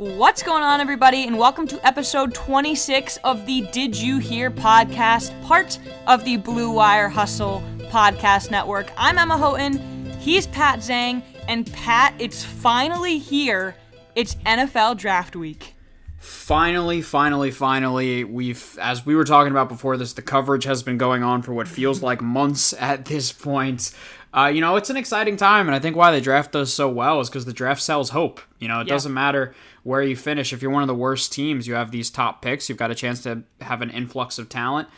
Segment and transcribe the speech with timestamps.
[0.00, 5.38] What's going on, everybody, and welcome to episode 26 of the Did You Hear podcast,
[5.44, 8.90] part of the Blue Wire Hustle podcast network.
[8.96, 9.78] I'm Emma Houghton,
[10.18, 13.76] he's Pat Zhang, and Pat, it's finally here.
[14.14, 15.74] It's NFL draft week.
[16.20, 20.98] Finally, finally, finally, we've, as we were talking about before this, the coverage has been
[20.98, 23.90] going on for what feels like months at this point.
[24.36, 26.90] Uh, you know, it's an exciting time, and I think why the draft does so
[26.90, 28.40] well is because the draft sells hope.
[28.58, 28.92] You know, it Yeah.
[28.94, 30.52] doesn't matter where you finish.
[30.52, 32.68] If you're one of the worst teams, you have these top picks.
[32.68, 34.88] You've got a chance to have an influx of talent.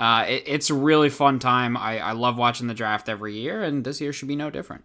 [0.00, 1.76] Uh, it, it's a really fun time.
[1.76, 4.82] I, I love watching the draft every year, and this year should be no different.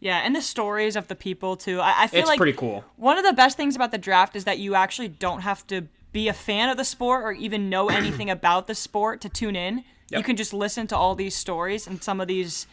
[0.00, 1.80] Yeah, and the stories of the people, too.
[1.80, 2.84] I, I feel It's like pretty cool.
[2.96, 5.88] One of the best things about the draft is that you actually don't have to
[6.12, 9.56] be a fan of the sport or even know anything about the sport to tune
[9.56, 9.84] in.
[10.10, 12.66] You can just listen to all these stories, and some of these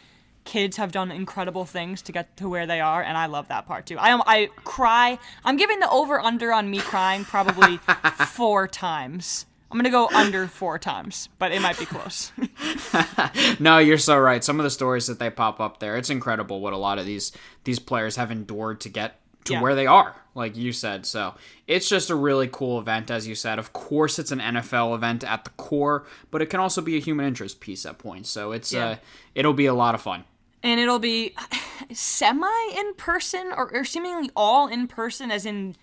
[0.44, 3.66] kids have done incredible things to get to where they are, and I love that
[3.66, 3.96] part too.
[3.98, 5.18] I I cry.
[5.44, 7.76] I'm giving the over under on me crying probably
[8.32, 9.46] four times.
[9.70, 12.32] I'm gonna go under four times, but it might be close.
[13.60, 14.42] No, you're so right.
[14.42, 17.06] Some of the stories that they pop up there, it's incredible what a lot of
[17.06, 17.32] these
[17.64, 19.62] these players have endured to get to Yeah.
[19.62, 21.06] where they are, like you said.
[21.06, 21.34] So
[21.66, 23.58] it's just a really cool event, as you said.
[23.58, 27.00] Of course, it's an NFL event at the core, but it can also be a
[27.00, 28.30] human interest piece at points.
[28.30, 28.86] So it's Yeah.
[28.86, 28.96] uh,
[29.34, 30.24] it'll be a lot of fun.
[30.62, 31.34] and it'll be
[31.92, 35.76] semi in person or, or seemingly all in person as in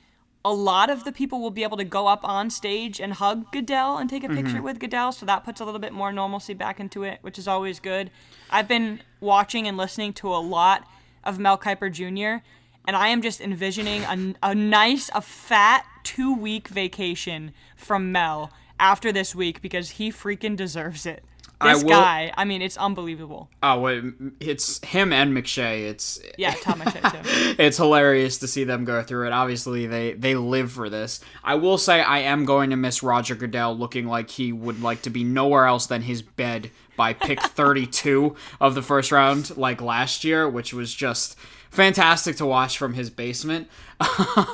[0.45, 3.51] a lot of the people will be able to go up on stage and hug
[3.51, 4.38] Goodell and take a mm-hmm.
[4.38, 7.39] picture with Goodell, so that puts a little bit more normalcy back into it, which
[7.39, 8.11] is always good.
[8.51, 10.88] I've been watching and listening to a lot
[11.23, 12.45] of Mel Kiper Jr.,
[12.88, 18.51] and I am just envisioning a, a nice, a fat two week vacation from Mel
[18.79, 21.23] after this week because he freaking deserves it.
[21.61, 23.50] I This will- guy, I mean, it's unbelievable.
[23.64, 24.03] Oh, wait,
[24.39, 25.84] it's him and McShay.
[25.89, 27.56] It's Yeah, Tom O'Shea too.
[27.59, 29.31] it's hilarious to see them go through it.
[29.34, 31.22] Obviously, they they live for this.
[31.44, 35.02] I will say I am going to miss Roger Goodell looking like he would like
[35.03, 37.41] to be nowhere else than his bed by pick
[37.75, 41.38] 32 of the first round, like last year, which was just
[41.72, 43.69] fantastic to watch from his basement.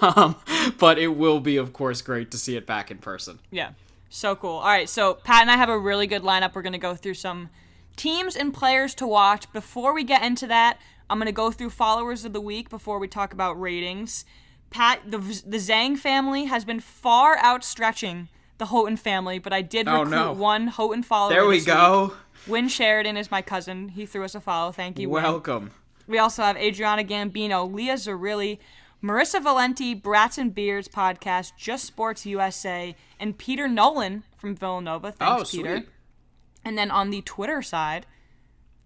[0.04, 0.36] Um,
[0.80, 3.40] but it will be, of course, great to see it back in person.
[3.52, 3.72] Yeah.
[4.14, 4.58] So cool.
[4.58, 6.54] All right, so Pat and I have a really good lineup.
[6.54, 7.50] We're going to go through some
[7.96, 9.52] teams and players to watch.
[9.54, 10.78] Before we get into that,
[11.10, 14.26] I'm going to go through followers of the week before we talk about ratings.
[14.70, 18.28] Pat, the, the Zhang family has been far outstretching
[18.58, 20.34] the Houghton family, but I did Oh, recruit no.
[20.34, 21.32] one Houghton follower.
[21.34, 21.74] There we this week.
[21.76, 22.14] go.
[22.48, 23.90] Win Sheridan is my cousin.
[23.90, 24.74] He threw us a follow.
[24.74, 25.10] Thank you.
[25.10, 25.24] Win.
[25.24, 25.72] Welcome.
[26.06, 28.58] We also have Adriana Gambino, Leah Zarilli,
[29.04, 35.12] Marissa Valenti, Brats and Beards podcast, Just Sports USA, and Peter Nolan from Villanova.
[35.12, 35.78] Thanks, Oh, Peter.
[35.78, 35.90] sweet.
[36.64, 38.06] And then on the Twitter side,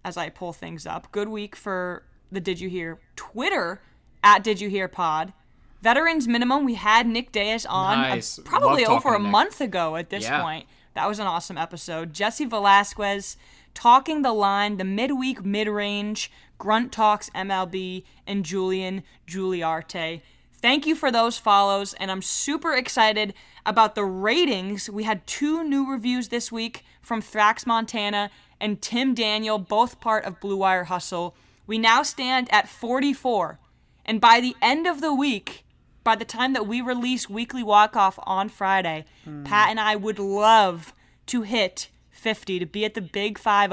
[0.04, 3.82] as I pull things up, good week for the Did You Hear Twitter
[4.24, 5.34] at Did You Hear Pod.
[5.82, 8.40] Veterans minimum, we had Nick Diaz on uh, Nice.
[8.44, 10.40] probably Love over a month ago at this Yeah.
[10.42, 10.66] point.
[10.94, 12.14] That was an awesome episode.
[12.14, 13.36] Jesse Velasquez
[13.74, 20.20] talking the line, the midweek mid range, Grunt Talks MLB, and Julian Giuliarte.
[20.60, 23.34] Thank you for those follows, and I'm super excited
[23.64, 24.88] about the ratings.
[24.88, 28.30] We had two new reviews this week from Thrax Montana
[28.60, 31.36] and Tim Daniel, both part of Blue Wire Hustle.
[31.66, 33.58] We now stand at 44,
[34.04, 35.64] and by the end of the week,
[36.02, 39.44] by the time that we release weekly walk off on Friday, hmm.
[39.44, 40.94] Pat and I would love
[41.26, 43.72] to hit 50 to be at the big 5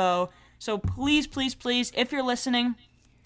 [0.63, 2.75] So please, please, please, if you're listening,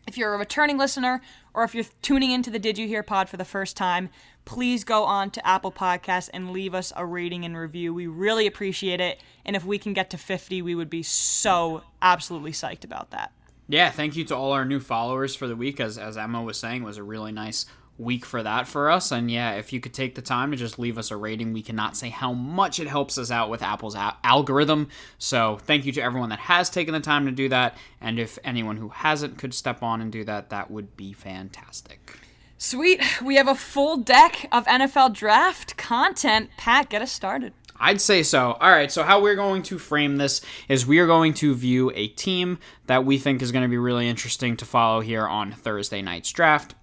[0.08, 1.22] if you're a returning listener
[1.54, 4.10] or if you're tuning into the Did You Hear pod for the first time,
[4.44, 7.94] please go on to Apple Podcasts and leave us a rating and review.
[7.94, 9.22] We really appreciate it.
[9.46, 13.32] And if we can get to 50, we would be so absolutely psyched about that.
[13.70, 15.80] Yeah, thank you to all our new followers for the week.
[15.80, 19.12] As as Emma was saying, was a really nice week for that for us.
[19.12, 21.62] And yeah, if you could take the time to just leave us a rating, we
[21.62, 24.90] cannot say how much it helps us out with Apple's a- algorithm.
[25.18, 27.78] So thank you to everyone that has taken the time to do that.
[28.00, 32.18] And if anyone who hasn't could step on and do that, that would be fantastic.
[32.60, 33.02] Sweet.
[33.22, 36.50] We have a full deck of NFL draft content.
[36.58, 37.54] Pat, get us started.
[37.80, 38.54] I'd say so.
[38.54, 41.92] All right, so how we're going to frame this is we are going to view
[41.94, 42.58] a team
[42.88, 46.32] that we think is going to be really interesting to follow here on Thursday night's
[46.32, 46.74] draft.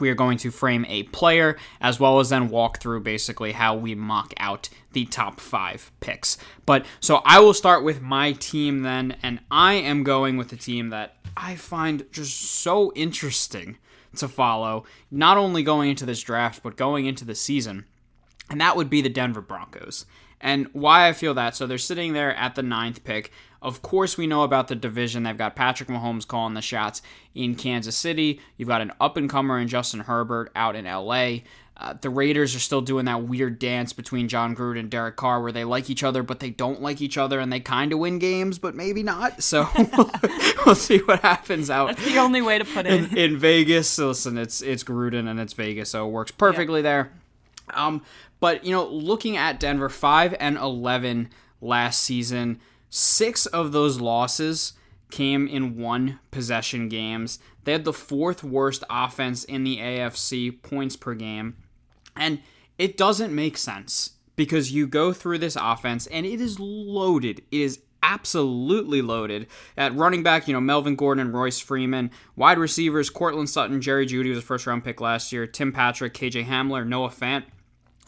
[0.00, 3.76] We are going to frame a player as well as then walk through basically how
[3.76, 6.38] we mock out the top five picks.
[6.64, 10.56] But so I will start with my team then, and I am going with the
[10.56, 13.78] team that I find just so interesting
[14.16, 17.84] to follow, not only going into this draft, but going into the season
[18.50, 20.06] and that would be the Denver Broncos.
[20.40, 23.32] And why I feel that, so they're sitting there at the ninth pick.
[23.62, 25.22] Of course, we know about the division.
[25.22, 27.02] They've got Patrick Mahomes calling the shots
[27.34, 28.40] in Kansas City.
[28.56, 31.38] You've got an up and comer in Justin Herbert out in LA.
[31.78, 35.42] Uh, the Raiders are still doing that weird dance between Jon Gruden and Derek Carr
[35.42, 37.98] where they like each other, but they don't like each other, and they kind of
[37.98, 39.42] win games, but maybe not.
[39.42, 39.68] So
[40.66, 41.88] we'll see what happens out.
[41.88, 43.12] That's the only way to put it.
[43.12, 47.12] In, in Vegas, listen, it's it's Gruden and it's Vegas, so it works perfectly there.
[47.74, 48.02] Um,
[48.40, 51.30] but you know, looking at Denver, five and eleven
[51.60, 52.60] last season,
[52.90, 54.74] six of those losses
[55.10, 57.38] came in one possession games.
[57.64, 61.56] They had the fourth worst offense in the AFC points per game.
[62.16, 62.40] And
[62.78, 67.42] it doesn't make sense because you go through this offense and it is loaded.
[67.50, 69.48] It is absolutely loaded.
[69.76, 72.10] At running back, you know, Melvin Gordon and Royce Freeman.
[72.36, 75.46] Wide receivers, Courtland Sutton, Jerry Jeudy was a first round pick last year.
[75.46, 77.44] Tim Patrick, KJ Hamler, Noah Fant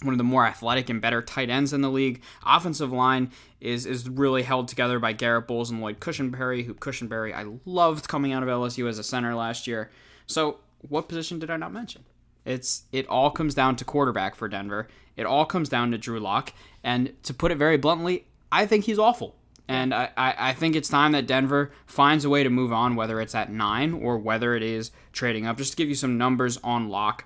[0.02, 2.22] one of the more athletic and better tight ends in the league.
[2.46, 3.30] Offensive line
[3.60, 8.08] is is really held together by Garett Bolles and Lloyd Cushenberry, who Cushenberry I loved
[8.08, 9.90] coming out of LSU as a center last year.
[10.26, 10.58] So
[10.88, 12.04] what position did I not mention?
[12.44, 14.88] It's it all comes down to quarterback for Denver.
[15.16, 16.52] It all comes down to Drew Lock.
[16.84, 19.34] And to put it very bluntly, I think he's awful.
[19.66, 22.96] And I, I, I think it's time that Denver finds a way to move on,
[22.96, 25.58] whether it's at nine or whether it is trading up.
[25.58, 27.24] Just to give you some numbers on Lock,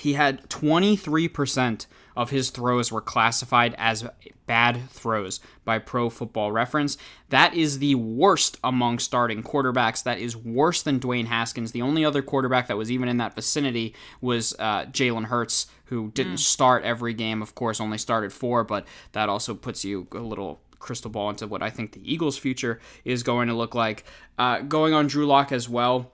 [0.00, 1.86] he had 23%
[2.16, 4.04] of his throws were classified as
[4.46, 6.96] bad throws by Pro Football Reference.
[7.28, 10.02] That is the worst among starting quarterbacks.
[10.02, 11.72] That is worse than Dwayne Haskins.
[11.72, 16.10] The only other quarterback that was even in that vicinity was uh, Jalen Hurts, who
[16.12, 16.38] didn't mm.
[16.38, 20.62] start every game, of course, only started four, but that also puts you a little
[20.78, 24.04] crystal ball into what I think the Eagles' future is going to look like.
[24.38, 26.10] Uh, going on Drew Lock as well.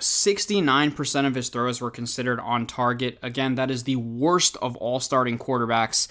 [0.00, 3.18] 69% of his throws were considered on target.
[3.22, 6.08] Again, that is the worst of all starting quarterbacks.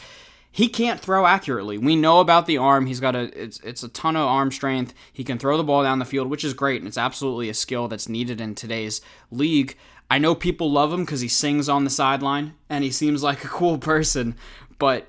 [0.51, 1.77] He can't throw accurately.
[1.77, 2.85] We know about the arm.
[2.85, 4.93] He's got a it's it's a ton of arm strength.
[5.11, 7.53] He can throw the ball down the field, which is great, and it's absolutely a
[7.53, 9.01] skill that's needed in today's
[9.31, 9.75] league.
[10.09, 13.43] I know people love him because he sings on the sideline and he seems like
[13.43, 14.35] a cool person,
[14.79, 15.07] but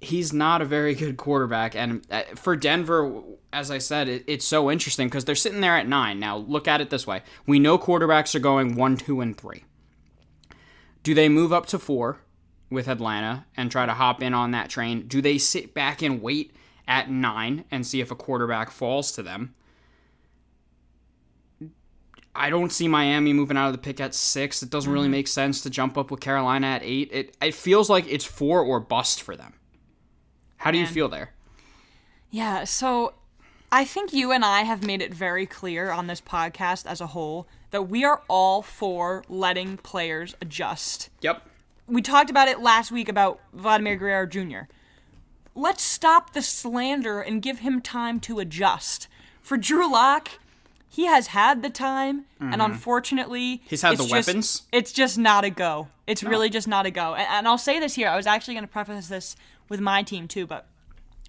[0.00, 1.74] he's not a very good quarterback.
[1.74, 3.22] And uh, for Denver,
[3.56, 6.20] as I said, it, it's so interesting because they're sitting there at nine.
[6.20, 9.64] Now, look at it this way we know quarterbacks are going one, two, and three.
[11.02, 12.20] Do they move up to four
[12.68, 15.08] with Atlanta and try to hop in on that train?
[15.08, 16.54] Do they sit back and wait
[16.86, 19.54] at nine and see if a quarterback falls to them?
[22.34, 24.62] I don't see Miami moving out of the pick at six.
[24.62, 25.12] It doesn't really mm-hmm.
[25.12, 27.08] make sense to jump up with Carolina at eight.
[27.10, 29.54] It it feels like it's four or bust for them.
[30.58, 31.32] How do you feel there?
[32.30, 33.14] Yeah, so
[33.70, 37.08] I think you and I have made it very clear on this podcast as a
[37.08, 41.10] whole that we are all for letting players adjust.
[41.20, 41.42] Yep.
[41.88, 44.72] We talked about it last week about Vladimir Guerrero Jr.
[45.54, 49.08] Let's stop the slander and give him time to adjust.
[49.42, 50.30] For Drew Lock,
[50.88, 52.52] he has had the time, mm-hmm.
[52.52, 54.62] and unfortunately, he's had the just, weapons.
[54.72, 55.88] It's just not a go.
[56.06, 56.30] It's no.
[56.30, 57.14] really just not a go.
[57.14, 59.36] And, and I'll say this here: I was actually going to preface this
[59.68, 60.46] with my team too.
[60.46, 60.66] But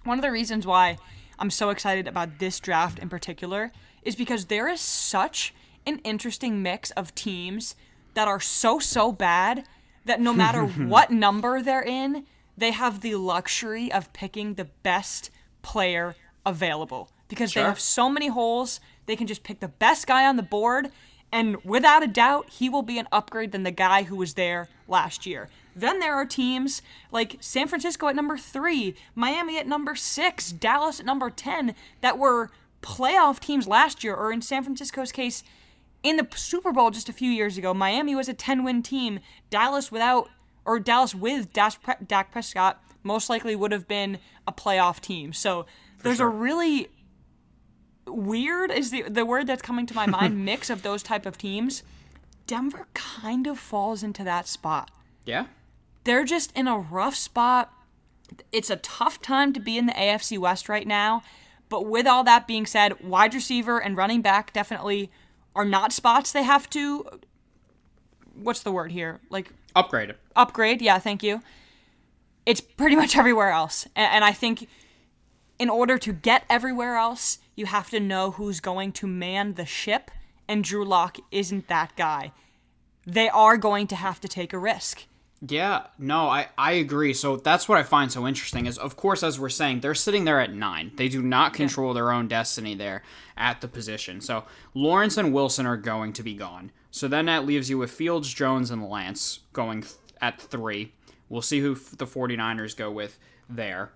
[0.04, 0.98] one of the reasons why
[1.38, 5.54] I'm so excited about this draft in particular is because there is such
[5.86, 7.74] an interesting mix of teams
[8.14, 9.64] that are so so bad
[10.04, 12.26] that no matter what number they're in,
[12.56, 15.30] they have the luxury of picking the best
[15.62, 17.62] player available because sure.
[17.62, 18.80] they have so many holes.
[19.06, 20.90] They can just pick the best guy on the board,
[21.30, 24.68] and without a doubt, he will be an upgrade than the guy who was there
[24.86, 25.48] last year.
[25.76, 31.00] Then there are teams like San Francisco at number three, Miami at number six, Dallas
[31.00, 32.50] at number 10 that were
[32.82, 35.44] playoff teams last year, or in San Francisco's case,
[36.02, 37.74] in the Super Bowl just a few years ago.
[37.74, 39.20] Miami was a 10 win team.
[39.50, 40.30] Dallas without,
[40.64, 45.32] or Dallas with Dak Prescott most likely would have been a playoff team.
[45.32, 45.66] So
[45.98, 46.28] For there's sure.
[46.28, 46.88] a really
[48.08, 51.38] weird is the the word that's coming to my mind mix of those type of
[51.38, 51.82] teams.
[52.46, 54.90] Denver kind of falls into that spot.
[55.24, 55.46] Yeah
[56.08, 57.70] they're just in a rough spot.
[58.50, 61.22] It's a tough time to be in the AFC West right now.
[61.68, 65.10] But with all that being said, wide receiver and running back definitely
[65.54, 67.06] are not spots they have to.
[68.34, 69.20] What's the word here?
[69.28, 70.14] Like upgrade.
[70.34, 70.80] Upgrade.
[70.80, 71.42] Yeah, thank you.
[72.46, 74.66] It's pretty much everywhere else, and, and I think
[75.58, 79.66] in order to get everywhere else, you have to know who's going to man the
[79.66, 80.10] ship,
[80.46, 82.32] and Drew Lock isn't that guy.
[83.04, 85.06] They are going to have to take a risk.
[85.40, 87.14] Yeah, no, I, I agree.
[87.14, 90.24] So that's what I find so interesting is, of course, as we're saying, they're sitting
[90.24, 90.92] there at nine.
[90.96, 91.94] They do not control yeah.
[91.94, 93.02] their own destiny there
[93.36, 94.20] at the position.
[94.20, 96.72] So Lawrence and Wilson are going to be gone.
[96.90, 100.92] So then that leaves you with Fields, Jones, and Lance going th- at three.
[101.28, 103.92] We'll see who f- the 49ers go with there.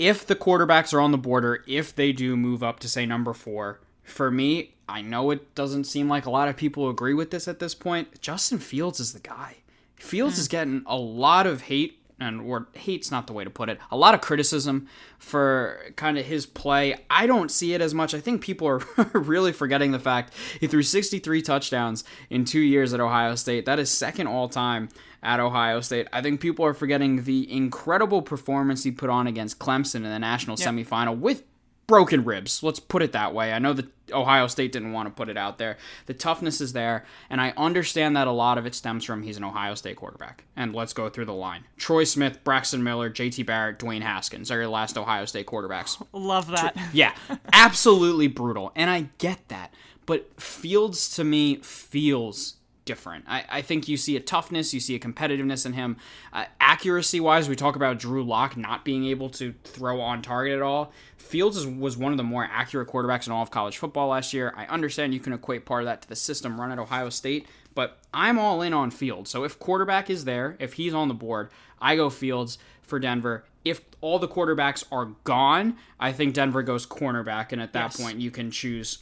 [0.00, 3.34] If the quarterbacks are on the border, if they do move up to, say, number
[3.34, 7.30] four, for me, I know it doesn't seem like a lot of people agree with
[7.30, 8.20] this at this point.
[8.20, 9.58] Justin Fields is the guy
[9.96, 10.50] Fields is hmm.
[10.50, 13.78] getting a lot of hate and or hate's not the way to put it.
[13.90, 14.88] A lot of criticism
[15.18, 16.94] for kind of his play.
[17.08, 18.12] I don't see it as much.
[18.12, 18.82] I think people are
[19.14, 23.64] really forgetting the fact he threw 63 touchdowns in 2 years at Ohio State.
[23.64, 24.90] That is second all time
[25.22, 26.08] at Ohio State.
[26.12, 30.18] I think people are forgetting the incredible performance he put on against Clemson in the
[30.18, 30.68] national yep.
[30.68, 31.42] semifinal with
[31.90, 32.62] broken ribs.
[32.62, 33.52] Let's put it that way.
[33.52, 35.76] I know that Ohio State didn't want to put it out there.
[36.06, 39.36] The toughness is there, and I understand that a lot of it stems from he's
[39.36, 40.44] an Ohio State quarterback.
[40.54, 43.42] And let's go through the line: Troy Smith, Braxton Miller, J.T.
[43.42, 46.00] Barrett, Dwayne Haskins are your last Ohio State quarterbacks.
[46.12, 46.76] Love that.
[46.92, 47.14] Yeah,
[47.52, 49.74] absolutely brutal, and I get that.
[50.06, 53.24] But Fields to me feels different.
[53.28, 55.96] I, I think you see a toughness, you see a competitiveness in him.
[56.32, 60.54] Uh, accuracy wise, we talk about Drew Lock not being able to throw on target
[60.54, 60.92] at all.
[61.16, 64.32] Fields is, was one of the more accurate quarterbacks in all of college football last
[64.32, 64.52] year.
[64.56, 67.46] I understand you can equate part of that to the system run at Ohio State,
[67.74, 69.30] but I'm all in on Fields.
[69.30, 73.44] So if quarterback is there, if he's on the board, I go Fields for Denver.
[73.64, 78.00] If all the quarterbacks are gone, I think Denver goes cornerback, and at that yes.
[78.00, 78.98] point you can choose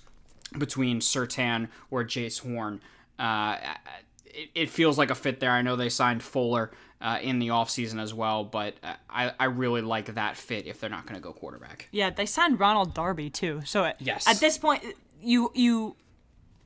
[0.56, 2.80] between Surtain or Jayce Horn.
[3.18, 3.56] Uh,
[4.24, 5.50] it, it, feels like a fit there.
[5.50, 6.70] I know they signed Fuller
[7.00, 8.74] uh, in the offseason as well, but
[9.10, 11.88] I, I really like that fit if they're not going to go quarterback.
[11.90, 13.62] Yeah, they signed Ronald Darby too.
[13.64, 14.28] So yes.
[14.28, 14.82] at this point,
[15.20, 15.96] you you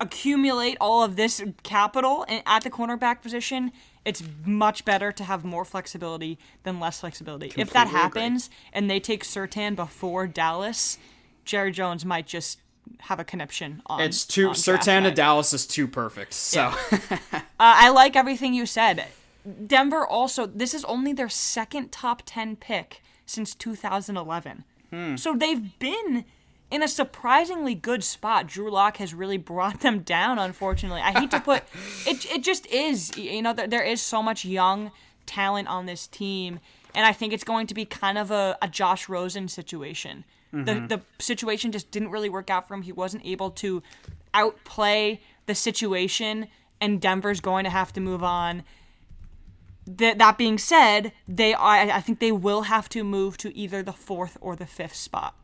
[0.03, 3.73] accumulate all of this capital and at the cornerback position.
[4.05, 7.47] It's much better to have more flexibility than less flexibility.
[7.47, 8.57] Completely if that happens agree.
[8.73, 10.99] and they take Surtain before Dallas,
[11.45, 12.59] Jerry Jones might just
[13.01, 14.01] have a conniption on.
[14.01, 16.35] It's too on to Dallas is too perfect.
[16.35, 16.99] So yeah.
[17.33, 19.07] uh, I like everything you said.
[19.67, 24.65] Denver also this is only their second top 10 pick since 2011.
[24.91, 25.17] Hmm.
[25.17, 26.25] So they've been
[26.71, 28.47] in a surprisingly good spot.
[28.47, 31.01] Drew Lock has really brought them down unfortunately.
[31.01, 31.65] I hate to put
[32.07, 34.93] it it just is you know there, there is so much young
[35.27, 36.61] talent on this team
[36.95, 40.87] and I think it's going to be kind of a, a Josh Rosen situation Mm-hmm.
[40.87, 42.83] The the situation just didn't really work out for him.
[42.83, 43.83] He wasn't able to
[44.35, 46.49] outplay the situation,
[46.81, 48.63] and Denver's going to have to move on.
[49.87, 53.83] That that being said, they I, I think they will have to move to either
[53.83, 55.35] the fourth or the fifth spot,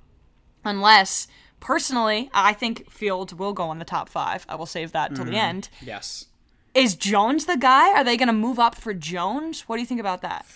[0.64, 1.26] unless
[1.58, 4.44] personally I think Fields will go in the top five.
[4.48, 5.32] I will save that till mm-hmm.
[5.32, 5.68] the end.
[5.80, 6.26] Yes.
[6.74, 7.92] Is Jones the guy?
[7.94, 9.62] Are they going to move up for Jones?
[9.62, 10.46] What do you think about that?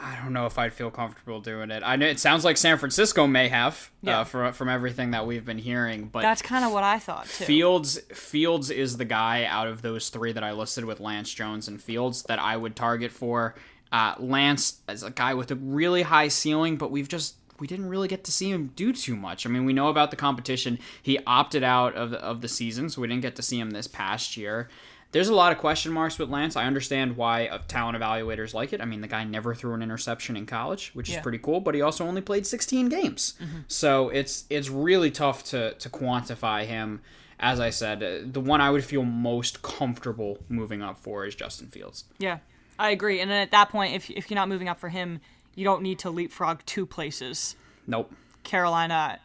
[0.00, 1.82] I don't know if I'd feel comfortable doing it.
[1.84, 4.20] I know it sounds like San Francisco may have, uh, yeah.
[4.20, 6.06] uh, from from everything that we've been hearing.
[6.06, 7.44] But that's kind of what I thought too.
[7.44, 11.68] Fields Fields is the guy out of those three that I listed with Lance Jones
[11.68, 13.54] and Fields that I would target for.
[13.90, 17.88] Uh, Lance is a guy with a really high ceiling, but we've just we didn't
[17.88, 19.44] really get to see him do too much.
[19.44, 20.78] I mean, we know about the competition.
[21.02, 23.70] He opted out of the, of the season, so we didn't get to see him
[23.70, 24.68] this past year
[25.12, 26.54] there's a lot of question marks with Lance.
[26.54, 28.80] I understand why talent evaluators like it.
[28.80, 31.16] I mean, the guy never threw an interception in college, which yeah.
[31.16, 33.34] is pretty cool, but he also only played 16 games.
[33.42, 33.60] Mm-hmm.
[33.68, 37.00] So it's it's really tough to to quantify him.
[37.40, 41.34] As I said, uh, the one I would feel most comfortable moving up for is
[41.34, 42.04] Justin Fields.
[42.18, 42.38] Yeah,
[42.78, 43.20] I agree.
[43.20, 45.20] And then at that point, if if you're not moving up for him,
[45.54, 47.56] you don't need to leapfrog two places.
[47.86, 48.12] Nope.
[48.42, 49.20] Carolina,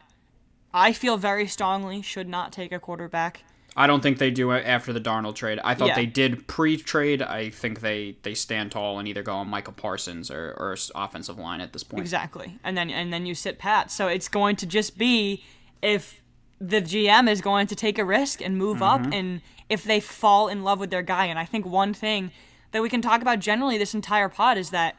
[0.72, 3.44] I feel very strongly should not take a quarterback.
[3.76, 5.58] I don't think they do it after the Darnold trade.
[5.64, 5.94] I thought yeah.
[5.96, 7.22] they did pre-trade.
[7.22, 11.38] I think they they stand tall and either go on Michael Parsons or, or offensive
[11.38, 12.00] line at this point.
[12.00, 13.90] Exactly, and then and then you sit pat.
[13.90, 15.42] So it's going to just be
[15.82, 16.22] if
[16.60, 19.06] the GM is going to take a risk and move mm-hmm.
[19.06, 21.26] up, and if they fall in love with their guy.
[21.26, 22.30] And I think one thing
[22.70, 24.96] that we can talk about generally this entire pod is that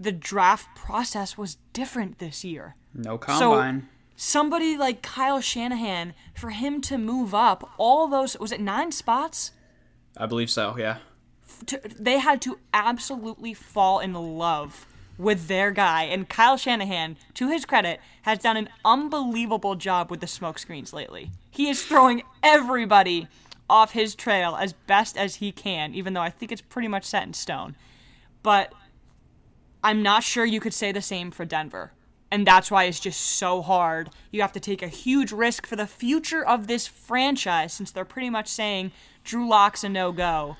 [0.00, 2.76] the draft process was different this year.
[2.94, 3.80] No combine.
[3.80, 3.88] So
[4.22, 9.50] somebody like Kyle Shanahan for him to move up all those was it nine spots?
[10.16, 10.76] I believe so.
[10.78, 10.98] Yeah.
[11.66, 14.86] To, they had to absolutely fall in love
[15.18, 20.20] with their guy, and Kyle Shanahan, to his credit, has done an unbelievable job with
[20.20, 21.30] the smokescreens lately.
[21.50, 23.28] He is throwing everybody
[23.68, 27.04] off his trail as best as he can, even though I think it's pretty much
[27.04, 27.76] set in stone.
[28.42, 28.72] But
[29.84, 31.92] I'm not sure you could say the same for Denver.
[32.32, 34.08] And that's why it's just so hard.
[34.30, 38.06] You have to take a huge risk for the future of this franchise since they're
[38.06, 38.90] pretty much saying
[39.22, 40.56] Drew Lock's a no go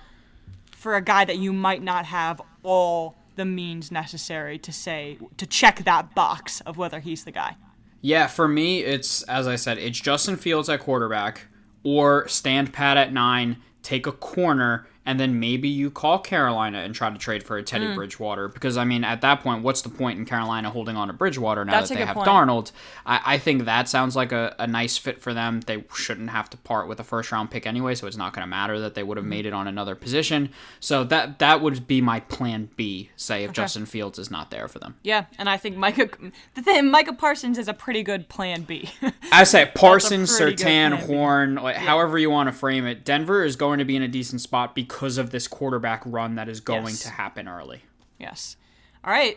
[0.71, 5.47] for a guy that you might not have all the means necessary to say, to
[5.47, 7.57] check that box of whether he's the guy.
[8.03, 11.47] Yeah, for me, it's, as I said, it's Justin Fields at quarterback
[11.85, 16.95] or stand pat at nine, take a corner, and then maybe you call Carolina and
[16.95, 17.95] try to trade for a Teddy Mm.
[17.97, 18.49] Bridgewater.
[18.49, 21.65] Because, I mean, at that point, what's the point in Carolina holding on to Bridgewater
[21.65, 22.29] now That's that they have point.
[22.29, 22.71] Darnold?
[23.05, 25.61] I, I think that sounds like a, a nice fit for them.
[25.63, 28.43] They shouldn't have to part with a first round pick anyway, so it's not going
[28.43, 30.51] to matter that they would have made it on another position.
[30.79, 34.69] So that that would be my plan B, say, if Justin Fields is not there
[34.69, 34.95] for them.
[35.03, 36.09] Yeah, and I think Micah
[36.55, 38.91] the thing Micah Parsons is a pretty good plan B.
[39.33, 40.93] I say Parsons, Surtain.
[40.93, 43.05] Horn, like, however you want to frame it.
[43.05, 46.49] Denver is going to be in a decent spot because of this quarterback run that
[46.49, 47.03] is going Yes.
[47.03, 47.83] to happen early.
[48.19, 48.57] yes.
[49.05, 49.37] All right.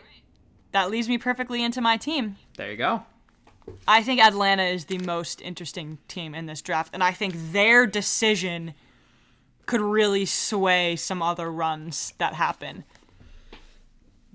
[0.72, 2.36] That leads me perfectly into my team.
[2.56, 3.02] There you go.
[3.88, 7.84] I think Atlanta is the most interesting team in this draft, and I think their
[7.86, 8.74] decision
[9.66, 12.84] could really sway some other runs that happen.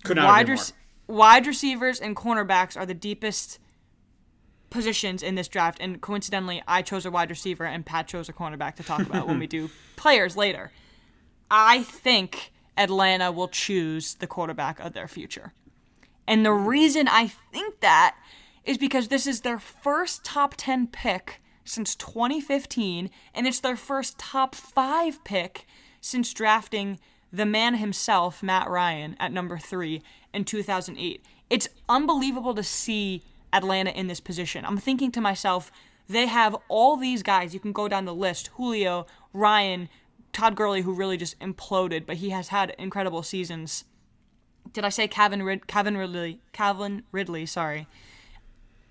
[0.03, 0.59] Could not wide, rec-
[1.07, 3.59] wide receivers and cornerbacks are the deepest
[4.69, 8.33] positions in this draft, and coincidentally, I chose a wide receiver and Pat chose a
[8.33, 10.71] cornerback to talk about when we do players later.
[11.53, 15.53] I think Atlanta will choose the quarterback of their future.
[16.25, 18.15] And the reason I think that
[18.63, 24.17] is because this is their first top 10 pick since 2015, and it's their first
[24.17, 25.67] top 5 pick
[25.99, 26.99] since drafting
[27.33, 30.01] the man himself, Matt Ryan, at number 3
[30.33, 31.21] in 2008.
[31.49, 34.65] It's unbelievable to see Atlanta in this position.
[34.65, 35.69] I'm thinking to myself,
[36.07, 37.53] they have all these guys.
[37.53, 39.89] You can go down the list Julio, Ryan,
[40.33, 43.85] Todd Gurley, who really just imploded, but he has had incredible seasons.
[44.73, 46.39] Did I say Calvin, Rid- Ridley?
[46.53, 47.87] Calvin Ridley, sorry.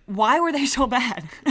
[0.07, 1.29] Why were they so bad?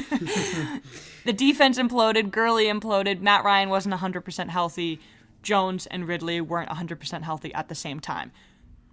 [1.25, 4.99] the defense imploded, Gurley imploded, Matt Ryan wasn't 100% healthy,
[5.41, 8.31] Jones and Ridley weren't 100% healthy at the same time.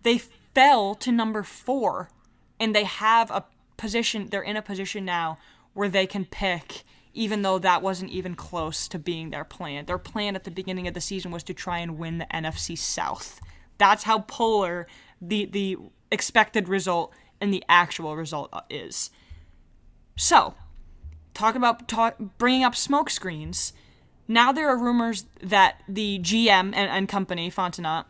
[0.02, 0.18] They
[0.54, 2.10] fell to number four,
[2.60, 3.44] and they have a
[3.76, 5.38] position, they're in a position now
[5.74, 6.84] where they can pick,
[7.16, 9.86] even though that wasn't even close to being their plan.
[9.86, 12.76] Their plan at the beginning of the season was to try and win the NFC
[12.76, 13.40] South.
[13.78, 14.86] That's how polar
[15.20, 15.78] the, the
[16.12, 19.10] expected result and the actual result uh, is.
[20.16, 20.54] So,
[21.34, 23.72] talk about talk, bringing up smoke screens.
[24.28, 28.04] Now there are rumors that the GM and, and company, Fontenot,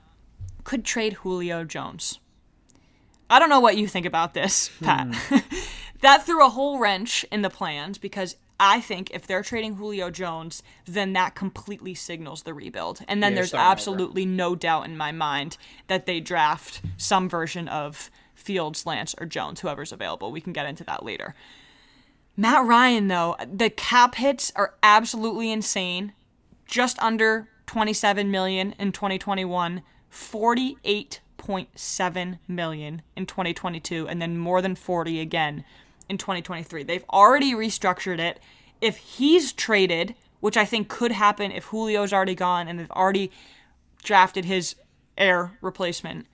[0.65, 2.19] could trade Julio Jones.
[3.29, 5.15] I don't know what you think about this, Pat.
[5.15, 5.37] Hmm.
[6.01, 10.09] that threw a whole wrench in the plans because I think if they're trading Julio
[10.11, 13.01] Jones, then that completely signals the rebuild.
[13.07, 13.73] And then Yeah, there's starting over.
[13.73, 19.27] absolutely no doubt in my mind that they draft some version of Fields, Lance, or
[19.27, 20.33] Jones, whoever's available.
[20.33, 21.35] We can get into that later.
[22.37, 26.13] Matt Ryan, though, the cap hits are absolutely insane.
[26.67, 35.21] Just under 27 million in 2021, 48.7 million in 2022, and then more than 40
[35.21, 35.65] again
[36.09, 36.83] in 2023.
[36.83, 38.41] They've already restructured it.
[38.81, 43.31] If he's traded, which I think could happen if Julio's already gone and they've already
[44.03, 44.77] drafted his
[45.17, 46.27] heir replacement,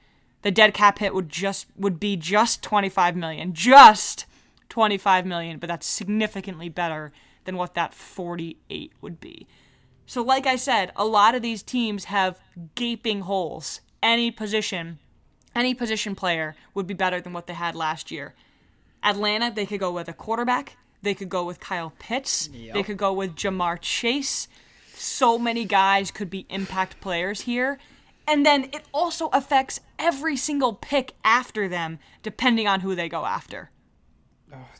[0.43, 3.55] the dead cap hit would just would be just 25 million.
[3.55, 4.27] Just
[4.69, 7.13] 25 million, but that's significantly better
[7.45, 9.47] than what that 48 would be.
[10.07, 12.41] So like I said, a lot of these teams have
[12.75, 13.81] gaping holes.
[14.03, 14.99] Any position,
[15.55, 18.35] any position player would be better than what they had last year.
[19.03, 20.77] Atlanta, they could go with a quarterback.
[21.03, 22.49] They could go with Kyle Pitts.
[22.49, 24.49] They could go with Ja'Marr Chase.
[24.95, 27.79] So many guys could be impact players here.
[28.29, 33.25] And then it also affects every single pick after them, depending on who they go
[33.25, 33.71] after.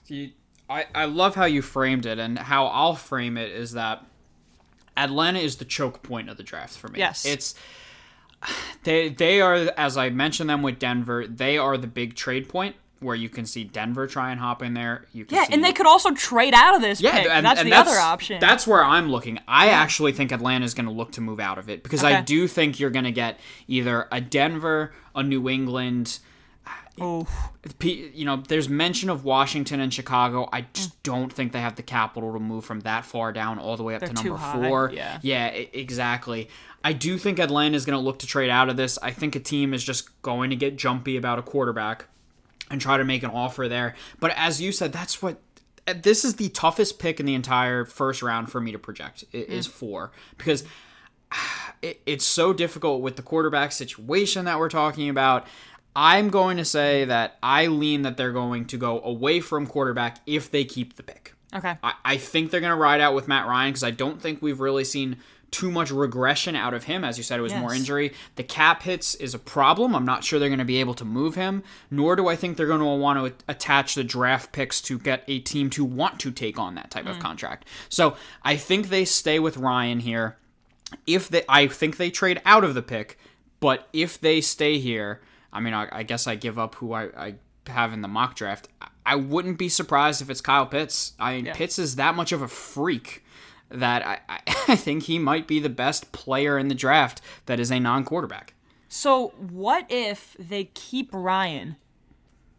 [0.07, 0.31] You,
[0.71, 4.07] I, I love how you framed it, and how I'll frame it is that
[4.97, 6.99] Atlanta is the choke point of the draft for me.
[6.99, 7.25] Yes.
[7.25, 7.55] It's
[8.85, 12.77] they they are as I mentioned them with Denver, they are the big trade point
[13.03, 15.07] where you can see Denver try and hop in there.
[15.13, 17.31] You can Yeah, and they could also trade out of this yeah, pick.
[17.31, 18.39] and, that's and the other option.
[18.41, 19.39] That's where I'm looking.
[19.49, 22.21] I actually think Atlanta is going to look to move out of it because I
[22.21, 23.39] do think you're going to get
[23.69, 26.19] either a Denver, a New England,
[27.01, 27.27] oh,
[27.81, 30.49] you know, there's mention of Washington and Chicago.
[30.53, 30.73] I Mm.
[30.75, 33.83] just don't think they have the capital to move from that far down all the
[33.83, 34.91] way up to They're number too high, four.
[34.95, 35.19] yeah.
[35.23, 36.49] yeah, exactly.
[36.85, 38.99] I do think Atlanta is going to look to trade out of this.
[39.03, 42.07] I think a team is just going to get jumpy about a quarterback
[42.73, 43.95] and try to make an offer there.
[44.19, 45.39] But as you said, that's what.
[45.87, 49.25] This is the toughest pick in the entire first round for me to project.
[49.35, 49.49] i- mm.
[49.49, 50.65] Is four because
[51.83, 55.47] it, it's so difficult with the quarterback situation that we're talking about.
[55.95, 60.19] I'm going to say that I lean that they're going to go away from quarterback
[60.27, 61.35] if they keep the pick.
[61.55, 61.77] okay.
[61.83, 64.41] I, I think they're going to ride out with Matt Ryan because I don't think
[64.41, 65.19] we've really seen
[65.53, 67.05] too much regression out of him.
[67.05, 68.13] As you said, it was more injury.
[68.35, 69.95] The cap hits is a problem.
[69.95, 72.57] I'm not sure they're going to be able to move him, nor do I think
[72.57, 76.19] they're going to want to attach the draft picks to get a team to want
[76.21, 77.21] to take on that type of mm.
[77.21, 77.67] contract.
[77.89, 80.39] So I think they stay with Ryan here.
[81.07, 83.19] if they, I think they trade out of the pick,
[83.61, 85.21] but if they stay here,
[85.53, 87.35] I mean, I, I guess I give up who I, I
[87.67, 88.69] have in the mock draft.
[88.81, 91.15] I- I wouldn't be surprised if it's Kyle Pitts.
[91.19, 91.55] I mean, Yeah.
[91.55, 93.22] Pitts is that much of a freak
[93.73, 97.71] that I, I, think he might be the best player in the draft that is
[97.71, 98.55] a non-quarterback.
[98.89, 101.77] So what if they keep Ryan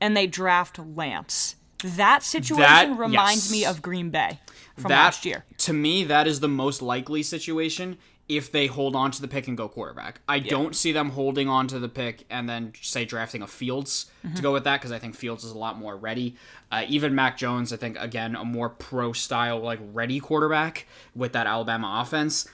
[0.02, 1.56] and they draft Lance?
[1.84, 3.52] That situation That- reminds yes.
[3.52, 4.39] me of Green Bay
[4.76, 5.45] from that, last year.
[5.60, 7.97] To me, that is the most likely situation
[8.38, 10.22] if they hold on to the pick and go quarterback.
[10.28, 14.10] I don't see them holding on to the pick and then say drafting a Fields
[14.26, 14.36] Mm-hmm.
[14.36, 16.36] to go with that because I think Fields is a lot more ready.
[16.72, 21.34] Uh, even Mac Jones, I think again a more pro style like ready quarterback with
[21.34, 22.48] that Alabama offense.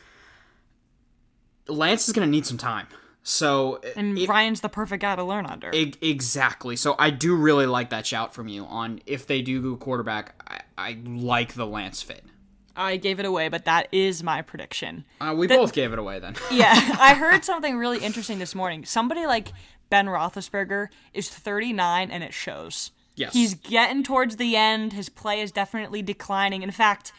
[1.68, 2.88] Lance is going to need some time.
[3.22, 5.70] So And it- Ryan's the perfect guy to learn under.
[5.74, 6.76] E- exactly.
[6.76, 10.34] So I do really like that shout from you on if they do go quarterback.
[10.48, 12.24] I, I like the Lance fit.
[12.80, 15.04] I gave it away, but that is my prediction.
[15.20, 16.36] Uh, we both gave it away then.
[16.52, 18.86] Yeah, I heard something really interesting this morning.
[18.86, 19.52] Somebody like
[19.90, 22.92] Ben Roethlisberger is 39 and it shows.
[23.16, 23.34] Yes.
[23.34, 24.94] He's getting towards the end.
[24.94, 26.64] His play is definitely declining.
[26.64, 27.12] In fact,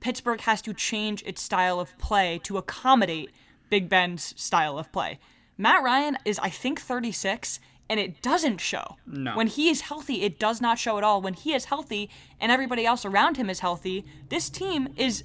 [0.00, 3.30] Pittsburgh has to change its style of play to accommodate
[3.68, 5.18] Big Ben's style of play.
[5.58, 8.96] Matt Ryan is, I think, 36, and it doesn't show.
[9.06, 9.36] No.
[9.36, 11.20] When he is healthy, it does not show at all.
[11.20, 15.24] When he is healthy and everybody else around him is healthy, this team is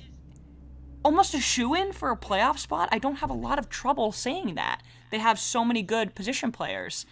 [1.03, 2.89] almost a shoe in for a playoff spot.
[2.91, 4.81] I don't have a lot of trouble saying that.
[5.11, 7.05] They have so many good position players.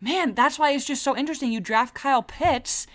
[0.00, 1.50] Man, that's why it's just so interesting.
[1.50, 2.86] You draft Kyle Pitts,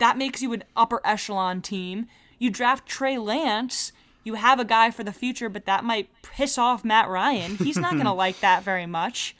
[0.00, 2.06] that makes you an upper echelon team.
[2.38, 3.92] You draft Trey Lance,
[4.24, 7.56] you have a guy for the future, but that might piss off Matt Ryan.
[7.56, 9.36] He's not going to like that very much.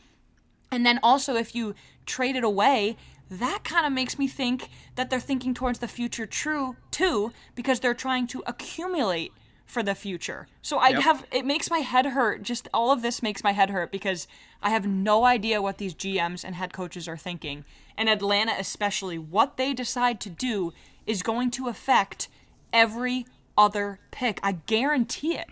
[0.72, 1.74] And then also, if you
[2.06, 2.96] trade it away,
[3.30, 7.80] that kind of makes me think that they're thinking towards the future true too, because
[7.80, 9.32] they're trying to accumulate
[9.66, 10.48] for the future.
[10.62, 11.02] So I Yep.
[11.02, 12.42] have it makes my head hurt.
[12.42, 14.26] Just all of this makes my head hurt because
[14.62, 17.64] I have no idea what these GMs and head coaches are thinking.
[17.96, 20.72] And Atlanta especially, what they decide to do
[21.06, 22.28] is going to affect
[22.72, 24.40] every other pick.
[24.42, 25.46] I guarantee it.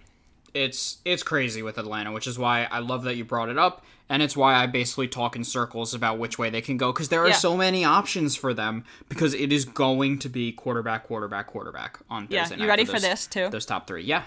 [0.55, 3.85] it's it's crazy with Atlanta, which is why I love that you brought it up,
[4.09, 7.09] and it's why I basically talk in circles about which way they can go because
[7.11, 7.35] there are Yeah.
[7.35, 12.27] so many options for them because it is going to be quarterback, quarterback, quarterback on
[12.31, 13.49] Yeah, Thursday you night ready for, for this, too?
[13.51, 14.23] Those top three, yeah.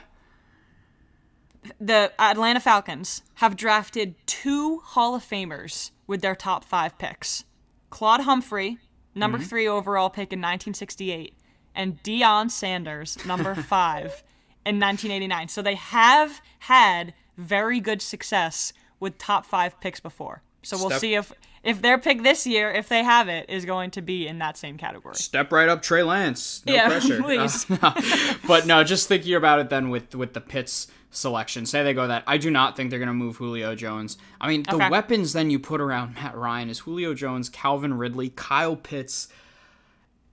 [1.80, 7.44] the Atlanta Falcons have drafted two Hall of Famers with their top five picks
[7.89, 8.78] Claude Humphrey,
[9.13, 9.48] number Mm-hmm.
[9.48, 11.36] three overall pick in 1968,
[11.76, 14.24] and Deion Sanders, number five
[14.65, 15.48] in 1989.
[15.50, 20.41] So they have had very good success with top five picks before.
[20.63, 21.33] So we'll Step- see if
[21.63, 24.57] if their pick this year, if they have it, is going to be in that
[24.57, 25.15] same category.
[25.15, 26.63] Step right up, Trey Lance.
[26.65, 27.21] No Yeah, pressure.
[27.21, 27.65] please.
[27.69, 31.65] Uh, but no, just thinking about it then with with the Pitts selection.
[31.65, 32.23] Say they go that.
[32.27, 34.17] I do not think they're going to move Julio Jones.
[34.39, 34.89] I mean, the Okay.
[34.89, 39.27] weapons then you put around Matt Ryan is Julio Jones, Calvin Ridley, Kyle Pitts.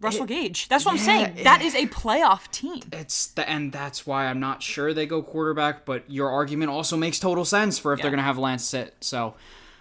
[0.01, 0.69] Russell Gage.
[0.69, 1.45] That's what I'm yeah, saying.
[1.45, 2.83] That is a playoff team.
[2.93, 5.85] It's the, and that's why I'm not sure they go quarterback.
[5.85, 8.95] But your argument also makes total sense for if they're going to have Lance sit.
[9.01, 9.35] So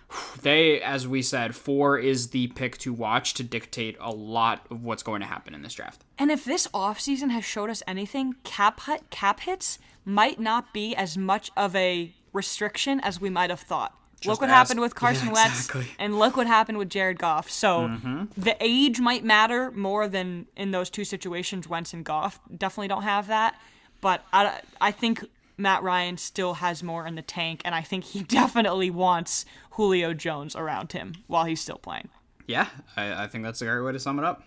[0.41, 4.83] they, as we said, four is the pick to watch to dictate a lot of
[4.83, 6.03] what's going to happen in this draft.
[6.17, 10.95] And if this offseason has showed us anything, cap hit, cap hits might not be
[10.95, 13.93] as much of a restriction as we might have thought.
[14.25, 15.81] Look what ask- happened with Carson Yeah, Wentz, exactly.
[15.83, 15.95] Mm-hmm.
[16.01, 17.49] and look what happened with Jared Goff.
[17.49, 17.91] So
[18.37, 21.67] the age might matter more than in those two situations.
[21.67, 23.59] Wentz and Goff definitely don't have that,
[24.01, 25.23] but I, I think
[25.57, 30.13] Matt Ryan still has more in the tank, and I think he definitely wants Julio
[30.13, 32.09] Jones around him while he's still playing.
[32.47, 34.43] Yeah, I, I think that's a great way to sum it up.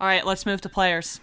[0.00, 1.20] All right, let's move to players.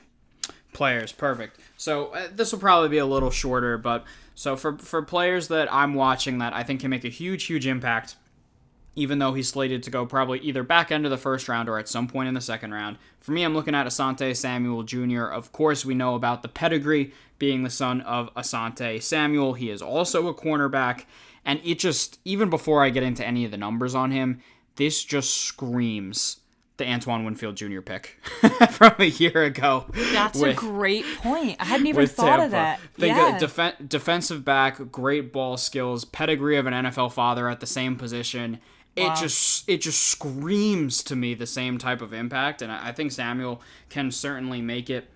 [0.73, 1.59] Players, perfect.
[1.77, 4.05] So uh, this will probably be a little shorter, but
[4.35, 7.65] so for for players that I'm watching that I think can make a huge, huge
[7.65, 8.15] impact,
[8.95, 11.79] even though he's slated to go probably either back end of the first round or
[11.79, 12.97] at some point in the second round.
[13.19, 15.25] For me, I'm looking at Asante Samuel Jr.
[15.25, 19.53] Of course, we know about the pedigree being the son of Asante Samuel.
[19.53, 21.05] He is also a cornerback,
[21.43, 24.39] and it just even before I get into any of the numbers on him,
[24.75, 26.37] this just screams
[26.79, 27.81] the Antoine Winfield Jr.
[27.81, 28.17] pick
[28.71, 29.85] from a year ago.
[30.11, 31.57] That's with- a great point.
[31.59, 32.45] I hadn't even thought Tampa.
[32.45, 32.79] of that.
[32.97, 33.35] Think yeah.
[33.37, 37.95] of defen- defensive back, great ball skills, pedigree of an NFL father at the same
[37.95, 38.59] position.
[38.95, 42.91] It just it just screams to me the same type of impact, and I, I
[42.91, 45.07] think Samuel can certainly make it.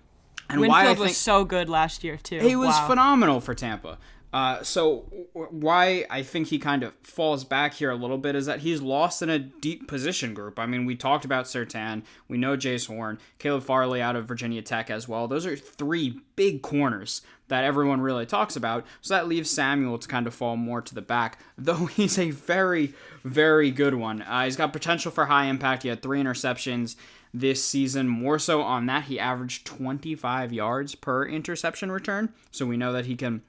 [0.48, 2.38] And why I Winfield think was so good last year too.
[2.38, 2.86] he was Wow.
[2.86, 3.98] phenomenal for Tampa.
[4.34, 8.46] Uh, so why I think he kind of falls back here a little bit is
[8.46, 10.58] that he's lost in a deep position group.
[10.58, 14.60] I mean, we talked about Surtain, we know Jace Horn, Caleb Farley out of Virginia
[14.60, 15.28] Tech as well.
[15.28, 18.84] Those are three big corners that everyone really talks about.
[19.02, 22.32] So that leaves Samuel to kind of fall more to the back, though he's a
[22.32, 22.92] very,
[23.22, 24.22] very good one.
[24.22, 25.84] Uh, he's got potential for high impact.
[25.84, 26.96] He had three interceptions
[27.32, 28.08] this season.
[28.08, 32.34] More so on that, he averaged 25 yards per interception return.
[32.50, 33.42] So we know that he can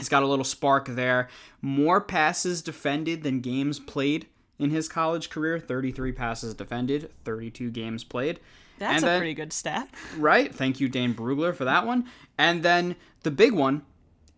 [0.00, 1.28] He's got a little spark there.
[1.60, 4.26] More passes defended than games played
[4.58, 8.40] in his college career 33 passes defended, 32 games played.
[8.78, 9.88] That's a pretty good stat.
[10.16, 10.54] Right.
[10.54, 12.06] Thank you, Dane Brugler, for that one.
[12.38, 13.82] And then the big one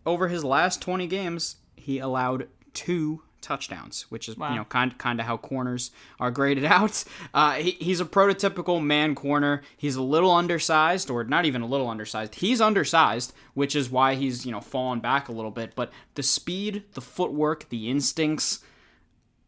[0.05, 4.49] over his last 20 games, he allowed two touchdowns, which is Wow.
[4.51, 7.03] you know kind kind of how corners are graded out.
[7.33, 9.61] Uh, he, he's a prototypical man corner.
[9.77, 12.35] He's a little undersized, or not even a little undersized.
[12.35, 15.75] He's undersized, which is why he's you know fallen back a little bit.
[15.75, 18.61] But the speed, the footwork, the instincts.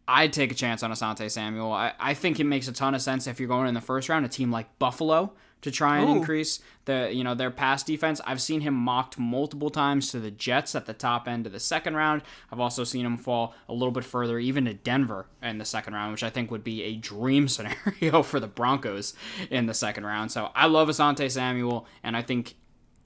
[0.07, 1.71] I'd take a chance on Asante Samuel.
[1.71, 4.07] I, I think it makes a ton of sense if you're going in the first
[4.07, 5.33] round, a team like Buffalo
[5.65, 6.17] to try and Ooh.
[6.17, 8.21] increase the you know their pass defense.
[8.23, 11.59] I've seen him mocked multiple times to the Jets at the top end of the
[11.59, 12.21] second round.
[12.51, 15.95] I've also seen him fall a little bit further, even to Denver in the second
[15.95, 19.15] round, which I think would be a dream scenario for the Broncos
[19.49, 20.31] in the second round.
[20.31, 22.55] So I love Asante Samuel, and I think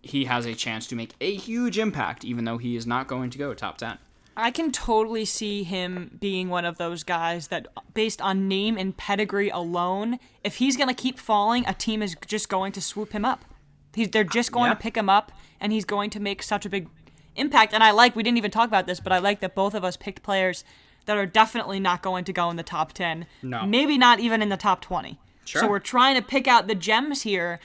[0.01, 3.29] he has a chance to make a huge impact, even though he is not going
[3.29, 3.99] to go top ten.
[4.39, 8.95] I can totally see him being one of those guys that, based on name and
[8.95, 13.11] pedigree alone, if he's going to keep falling, a team is just going to swoop
[13.11, 13.45] him up.
[13.93, 14.75] He's, they're just going Yeah.
[14.75, 16.87] to pick him up, and he's going to make such a big
[17.35, 17.73] impact.
[17.73, 19.83] And I like, we didn't even talk about this, but I like that both of
[19.83, 20.63] us picked players
[21.05, 23.25] that are definitely not going to go in the top 10.
[23.41, 23.65] No.
[23.65, 25.17] Maybe not even in the top 20.
[25.45, 25.61] Sure.
[25.61, 27.59] So we're trying to pick out the gems here,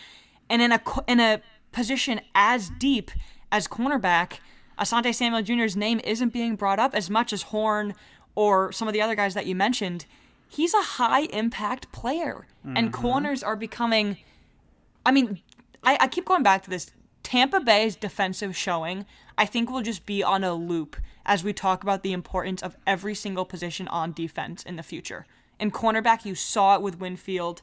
[0.48, 3.10] and in a in a position as deep
[3.52, 4.38] as cornerback,
[4.78, 7.94] Asante Samuel Jr.'s name isn't being brought up as much as Horn
[8.34, 10.06] or some of the other guys that you mentioned.
[10.48, 13.00] He's a high impact player, and mm-hmm.
[13.00, 14.18] corners are becoming.
[15.04, 15.40] I mean,
[15.82, 16.90] I, I keep going back to this.
[17.22, 19.06] Tampa Bay's defensive showing,
[19.38, 22.76] I think, will just be on a loop as we talk about the importance of
[22.87, 25.26] every single position on defense in the future.
[25.58, 27.62] In cornerback, you saw it with Winfield.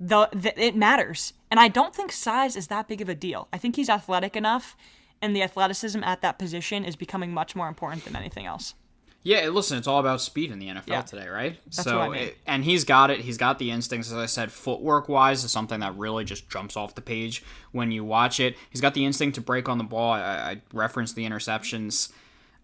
[0.00, 3.48] The, the it matters, and I don't think size is that big of a deal.
[3.52, 4.76] I think he's athletic enough,
[5.22, 8.74] and the athleticism at that position is becoming much more important than anything else.
[9.22, 11.02] Yeah, listen, it's all about speed in the NFL Yeah.
[11.02, 11.58] today, right?
[11.64, 12.22] That's so, what I mean.
[12.28, 13.22] it- and he's got it.
[13.22, 14.52] He's got the instincts, as I said.
[14.52, 18.56] Footwork wise is something that really just jumps off the page when you watch it.
[18.70, 20.12] He's got the instinct to break on the ball.
[20.12, 22.12] I, I referenced the interceptions.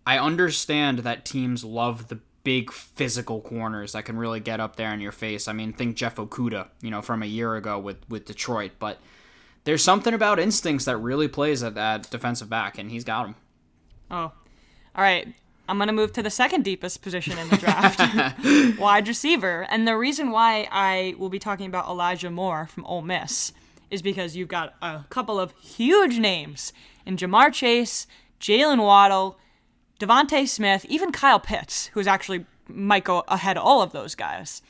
[0.07, 4.93] I understand that teams love the big physical corners that can really get up there
[4.95, 5.49] in your face.
[5.49, 9.01] I mean, think Jeff Okudah, you know, from a year ago with with Detroit, but.
[9.65, 13.35] There's something about instincts that really plays at that defensive back, and he's got them.
[14.11, 14.33] Oh, all
[14.97, 15.29] right.
[15.69, 19.67] I'm going to move to the second deepest position in the draft, wide receiver.
[19.71, 23.53] And the reason why I will be talking about Elijah Moore from Ole Miss
[23.91, 26.73] is because you've got a couple of huge names
[27.07, 28.07] in Ja'Marr Chase,
[28.41, 29.39] Jaylen Waddle,
[30.01, 34.63] DeVonta Smith, even Kyle Pitts, who's actually might go ahead of all of those guys.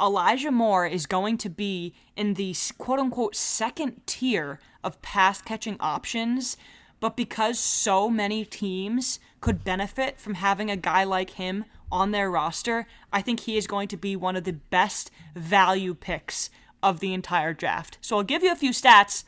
[0.00, 5.76] Elijah Moore is going to be in the quote unquote second tier of pass catching
[5.80, 6.56] options,
[7.00, 12.30] but because so many teams could benefit from having a guy like him on their
[12.30, 16.50] roster, I think he is going to be one of the best value picks
[16.82, 17.98] of the entire draft.
[18.00, 19.24] So I'll give you a few stats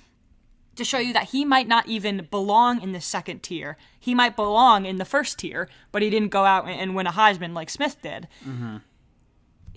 [0.76, 3.76] to show you that he might not even belong in the second tier.
[3.98, 7.12] He might belong in the first tier, but he didn't go out and win a
[7.12, 8.26] Heisman like Smith did.
[8.46, 8.78] Mm-hmm.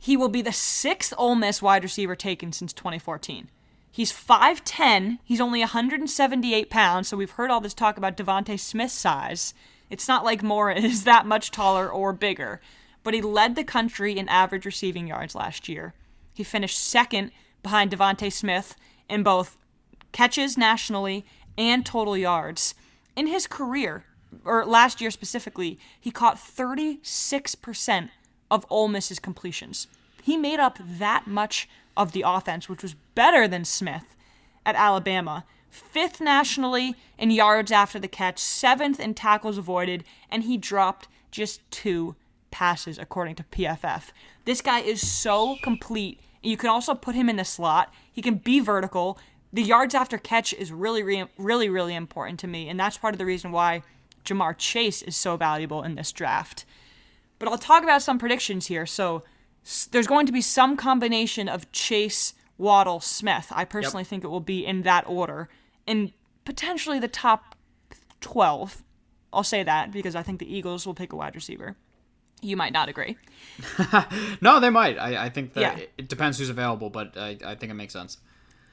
[0.06, 3.50] He will be the sixth Ole Miss wide receiver taken since 2014.
[3.90, 5.18] He's 5'10.
[5.24, 9.56] He's only 178 pounds, so we've heard all this talk about DeVonta Smith's size.
[9.90, 12.62] It's not like Moore is that much taller or bigger,
[13.02, 15.96] but he led the country in average receiving yards last year.
[16.36, 17.32] He finished second
[17.64, 18.76] behind DeVonta Smith
[19.10, 19.58] in both
[20.12, 21.26] catches nationally
[21.58, 22.76] and total yards.
[23.16, 24.06] In his career,
[24.44, 28.10] or last year specifically, he caught 36%
[28.50, 29.88] of Ole Miss's completions.
[30.24, 34.16] He made up that much of the offense, which was better than Smith
[34.66, 35.46] at Alabama.
[35.70, 41.60] Fifth nationally in yards after the catch, seventh in tackles avoided, and he dropped just
[41.70, 42.16] two
[42.50, 44.12] passes according to PFF.
[44.46, 46.20] This guy is so complete.
[46.42, 47.94] You can also put him in the slot.
[48.12, 49.20] He can be vertical.
[49.52, 53.14] The yards after catch is really, re- really, really important to me, and that's part
[53.14, 53.84] of the reason why
[54.24, 56.66] Ja'Marr Chase is so valuable in this draft.
[57.40, 58.86] But I'll talk about some predictions here.
[58.86, 59.24] So
[59.66, 63.48] s- there's going to be some combination of Chase, Waddle, Smith.
[63.52, 65.50] I personally think it will be in that order,
[65.86, 66.14] in
[66.46, 67.56] potentially the top
[68.22, 68.82] 12
[69.34, 71.76] I'll say that because I think the Eagles will pick a wide receiver.
[72.42, 73.18] You might not agree.
[74.42, 74.98] No, they might.
[74.98, 75.86] I, I think that Yeah.
[75.98, 78.18] it, depends who's available, but I, I think it makes sense.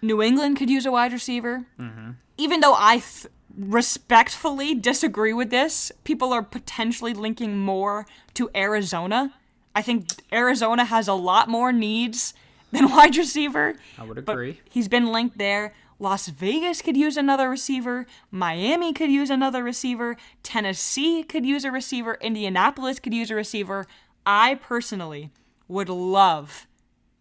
[0.03, 1.65] New England could use a wide receiver.
[1.81, 2.11] Mm-hmm.
[2.37, 9.35] Even though I th- respectfully disagree with this, people are potentially linking more to Arizona.
[9.75, 12.35] I think Arizona has a lot more needs
[12.71, 13.75] than wide receiver.
[13.99, 14.61] I would agree.
[14.71, 15.75] He's been linked there.
[15.99, 18.07] Las Vegas could use another receiver.
[18.31, 20.17] Miami could use another receiver.
[20.43, 22.19] Tennessee could use a receiver.
[22.21, 23.87] Indianapolis could use a receiver.
[24.27, 25.31] I personally
[25.69, 26.67] would love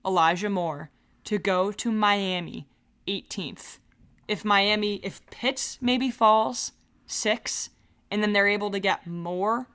[0.04, 0.90] Elijah Moore
[1.26, 2.68] to go to Miami
[3.08, 3.78] 18th.
[4.32, 6.72] If Miami, if Pitts maybe falls
[7.06, 7.70] six,
[8.10, 9.68] and then they're able to get more,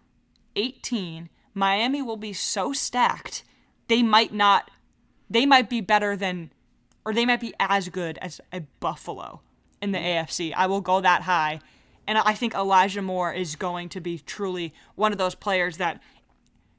[0.56, 3.44] 18, Miami will be so stacked,
[3.88, 4.70] they might not,
[5.28, 6.52] they might be better than,
[7.04, 9.42] or they might be as good as a Buffalo
[9.82, 10.54] in the AFC.
[10.56, 11.60] I will go that high.
[12.06, 16.00] And I think Elijah Moore is going to be truly one of those players that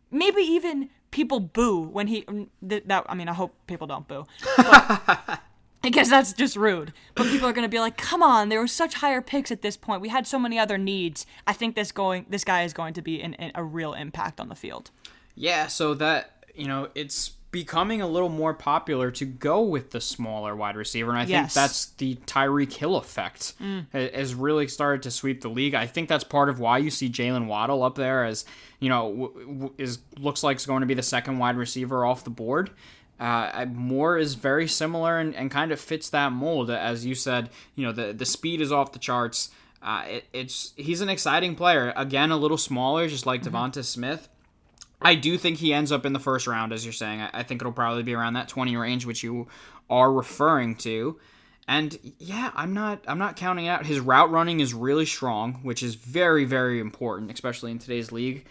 [0.10, 4.26] maybe even people boo when he mm, that I mean I hope people don't boo.
[4.58, 5.42] But
[5.88, 6.92] I guess that's just rude.
[7.16, 9.62] But people are going to be like, "Come on, there were such higher picks at
[9.62, 10.02] this point.
[10.02, 11.26] We had so many other needs.
[11.48, 14.42] I think this going this guy is going to be an, an, a real impact
[14.42, 14.92] on the field."
[15.34, 20.02] Yeah, so that you know, it's becoming a little more popular to go with the
[20.02, 23.86] smaller wide receiver, and I think that's the Tyreek Hill effect mm.
[23.94, 25.74] ha- has really started to sweep the league.
[25.74, 28.44] I think that's part of why you see Jaylen Waddle up there as
[28.80, 32.30] you know is looks like it's going to be the second wide receiver off the
[32.30, 32.72] board.
[33.20, 37.50] Uh, Moore is very similar and, and kind of fits that mold, as you said.
[37.76, 39.50] You know, the the speed is off the charts.
[39.82, 41.94] Uh, it, it's he's an exciting player.
[41.96, 44.30] Again, a little smaller, just like DeVonta Smith.
[45.02, 47.22] I do think he ends up in the first round, as you're saying.
[47.22, 49.48] I, I think it'll probably be around that 20 range, which you
[49.90, 51.20] are referring to.
[51.68, 53.86] And yeah, I'm not I'm not counting out.
[53.86, 58.46] His route running is really strong, which is very very important, especially in today's league.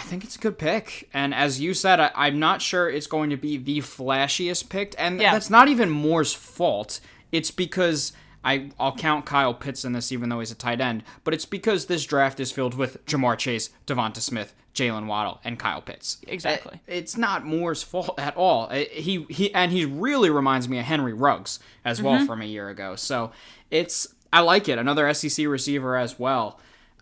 [0.00, 3.06] I think it's a good pick, and as you said, I, I'm not sure it's
[3.06, 5.32] going to be the flashiest pick, and Yeah.
[5.32, 7.00] that's not even Moore's fault.
[7.32, 11.04] It's because I I'll count Kyle Pitts in this, even though he's a tight end,
[11.22, 15.58] but it's because this draft is filled with Ja'Marr Chase, DeVonta Smith, Jaylen Waddle, and
[15.58, 16.16] Kyle Pitts.
[16.26, 16.80] Exactly.
[16.86, 18.70] It's not Moore's fault at all.
[18.70, 22.26] He he and he really reminds me of Henry Ruggs as well mm-hmm.
[22.26, 22.96] from a year ago.
[22.96, 23.32] So
[23.70, 24.78] it's I like it.
[24.78, 26.58] Another SEC receiver as well.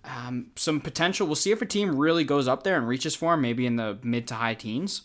[0.08, 1.26] Um, some potential.
[1.26, 3.76] We'll see if a team really goes up there and reaches for him, maybe in
[3.76, 5.02] the mid to high teens.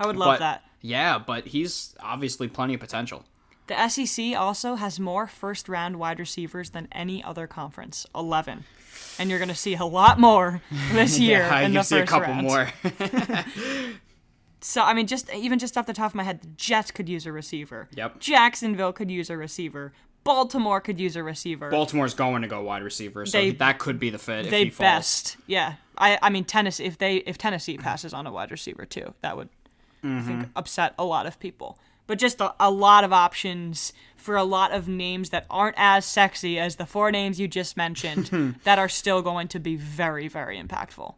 [0.00, 0.64] I would love But that.
[0.80, 3.24] yeah, but he's obviously plenty of potential.
[3.66, 8.64] The SEC also has more first round wide receivers than any other conference, 11.
[9.18, 11.98] And you're going to see a lot more this year yeah, in you the see
[11.98, 12.46] first a couple round.
[12.46, 12.70] more.
[14.62, 17.08] So I mean, just even just off the top of my head, the Jets could
[17.08, 17.88] use a receiver.
[17.94, 18.18] Yep.
[18.18, 19.92] Jacksonville could use a receiver.
[20.26, 21.70] Baltimore could use a receiver.
[21.70, 24.44] Baltimore's going to go wide receiver, so They- that could be the fit.
[24.46, 24.84] if they he falls.
[24.86, 25.74] best, yeah.
[25.96, 26.84] I I mean Tennessee.
[26.84, 29.48] If they if Tennessee passes on a wide receiver too, that would
[30.02, 30.26] I Mm-hmm.
[30.26, 31.78] think upset a lot of people.
[32.06, 36.04] But just a, a lot of options for a lot of names that aren't as
[36.04, 40.28] sexy as the four names you just mentioned that are still going to be very
[40.28, 41.14] very impactful.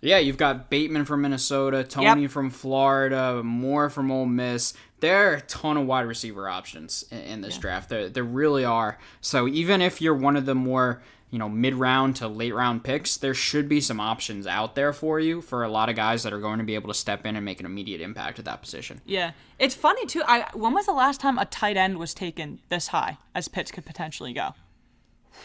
[0.00, 4.74] Yeah, you've got Bateman from Minnesota, Toney from Florida, Moore from Ole Miss.
[5.00, 7.88] There are a ton of wide receiver options in, in this draft.
[7.88, 8.98] There, there really are.
[9.20, 12.84] So even if you're one of the more you know mid round to late round
[12.84, 16.22] picks, there should be some options out there for you for a lot of guys
[16.22, 18.44] that are going to be able to step in and make an immediate impact at
[18.46, 19.00] that position.
[19.04, 20.22] Yeah, it's funny too.
[20.26, 23.70] I when was the last time a tight end was taken this high as Pitts
[23.70, 24.54] could potentially go?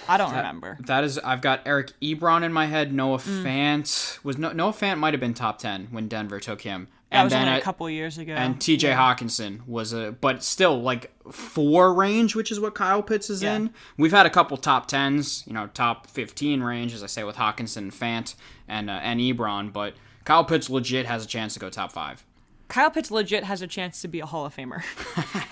[0.07, 0.77] I don't remember.
[0.81, 2.93] That is, I've got Eric Ebron in my head.
[2.93, 6.87] Noah Fant was no, Noah Fant might have been top ten when Denver took him.
[7.11, 8.33] That was then only a couple years ago.
[8.33, 13.29] And TJ Hockenson was a, but still like four range, which is what Kyle Pitts
[13.29, 13.55] is Yeah.
[13.55, 13.69] in.
[13.97, 17.35] We've had a couple top tens, you know, top fifteen range, as I say with
[17.35, 18.33] Hockenson, Fant,
[18.67, 19.71] and uh, and Ebron.
[19.71, 19.93] But
[20.25, 22.25] Kyle Pitts legit has a chance to go top five.
[22.67, 24.81] Kyle Pitts legit has a chance to be a Hall of Famer.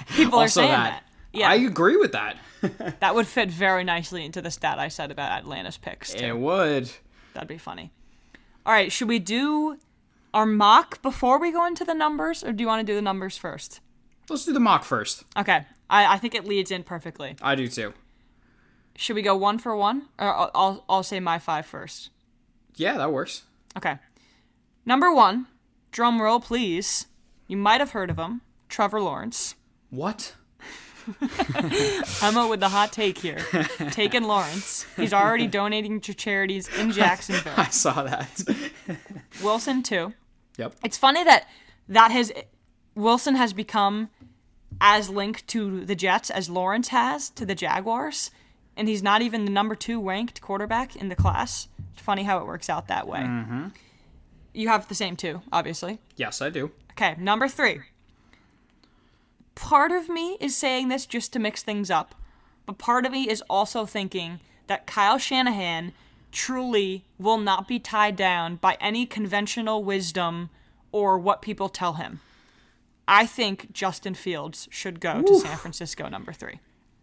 [0.16, 1.04] People are saying that, that.
[1.34, 2.38] Yeah, I agree with that.
[3.00, 6.13] that would fit very nicely into the stat I said about Atlanta's picks.
[6.13, 6.26] Too.
[6.26, 6.91] it would.
[7.34, 7.91] That'd be funny.
[8.65, 9.78] All right, should we do
[10.34, 13.02] our mock before we go into the numbers, or do you want to do the
[13.02, 13.80] numbers first?
[14.30, 15.24] Let's do the mock first.
[15.38, 17.36] Okay, I, I think it leads in perfectly.
[17.41, 17.94] I do too.
[18.96, 22.10] Should we go one for one, or I'll I'll, I'll say my five first?
[22.76, 23.44] Yeah, that works.
[23.78, 23.98] Okay.
[24.86, 25.48] Number one,
[25.91, 27.08] drum roll please.
[27.48, 29.56] You might have heard of him, Trevor Lawrence.
[29.89, 30.36] What?
[32.22, 33.39] Emma with the hot take here.
[33.91, 34.86] Taking Lawrence.
[34.95, 37.54] He's already donating to charities in Jacksonville.
[37.58, 38.43] I saw that.
[39.43, 40.14] Wilson too.
[40.58, 40.74] yep.
[40.84, 41.47] It's funny that
[41.89, 42.32] that has
[42.95, 44.10] Wilson has become
[44.80, 48.32] as linked to the Jets as Lawrence has to the Jaguars.
[48.78, 51.68] and he's not even the number two ranked quarterback in the class.
[51.93, 53.20] It's funny how it works out that way.
[53.20, 53.68] Mm-hmm.
[54.54, 55.99] You have the same two, obviously.
[56.16, 56.72] Yes, I do.
[56.91, 57.82] Okay, number three.
[59.56, 62.16] Part of me is saying this just to mix things up,
[62.66, 65.93] but part of me is also thinking that Kyle Shanahan
[66.32, 70.49] truly will not be tied down by any conventional wisdom
[70.91, 72.22] or what people tell him.
[73.08, 76.60] I think Justin Fields should go to San Francisco number three.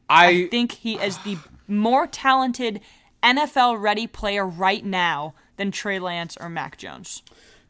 [0.09, 1.37] I, think he is the
[1.67, 2.81] more talented
[3.23, 7.23] NFL ready player right now than Trey Lance or Mac Jones.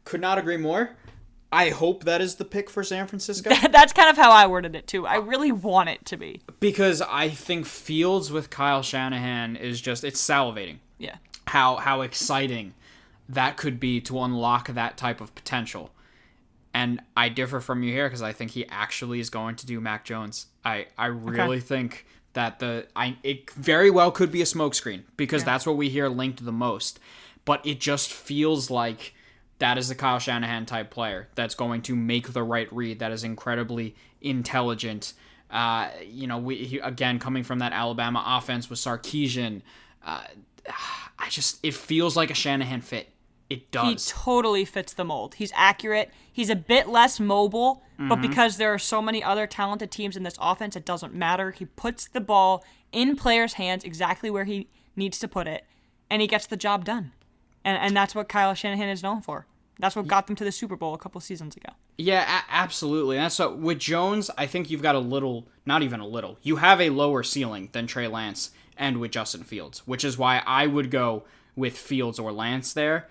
[0.05, 0.91] could not agree more.
[1.51, 4.75] I hope that is the pick for San Francisco That's kind of how I worded
[4.75, 5.07] it too.
[5.07, 6.41] I uh, really want it to be.
[6.59, 10.77] because I think Fields with Kyle Shanahan is just it's salivating.
[10.97, 11.15] Yeah.
[11.47, 12.73] how how exciting
[13.29, 15.91] that could be to unlock that type of potential.
[16.73, 19.79] And I differ from you here because I think he actually is going to do
[19.79, 20.47] Mac Jones.
[20.65, 25.43] I I really think that the I it very well could be a smokescreen because
[25.43, 26.99] that's what we hear linked the most.
[27.45, 29.13] But it just feels like
[29.59, 32.99] that is the Kyle Shanahan type player that's going to make the right read.
[32.99, 35.13] That is incredibly intelligent.
[35.49, 39.61] Uh, you know, we he, again coming from that Alabama offense with Sarkisian.
[40.03, 40.23] Uh,
[41.19, 43.09] I just it feels like a Shanahan fit.
[43.49, 44.09] It does.
[44.09, 45.35] He totally fits the mold.
[45.35, 46.11] He's accurate.
[46.31, 50.21] He's a bit less mobile, but because there are so many other talented teams in
[50.21, 51.49] this offense, it doesn't matter.
[51.49, 55.65] He puts the ball in players' hands exactly where he needs to put it,
[56.11, 57.11] and he gets the job done.
[57.65, 59.47] And and that's what Kyle Shanahan is known for.
[59.79, 61.69] That's what got them to the Super Bowl a couple seasons ago.
[61.97, 63.15] Yeah, a- absolutely.
[63.15, 66.37] That's so with Jones, I think you've got a little, not even a little.
[66.41, 70.43] You have a lower ceiling than Trey Lance and with Justin Fields, which is why
[70.45, 71.23] I would go
[71.55, 73.07] with Fields or Lance there.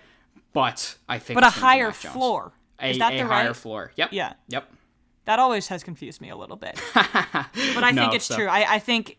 [0.53, 2.53] But I think But a it's gonna be higher floor.
[2.81, 3.57] A, is that a the higher right?
[3.57, 3.93] floor.
[3.97, 4.11] Yep.
[4.13, 4.35] Yeah.
[4.49, 4.71] Yep.
[5.25, 6.81] That always has confused me a little bit.
[6.95, 7.05] but
[7.85, 8.47] I No, think it's so- true.
[8.47, 9.19] I, I think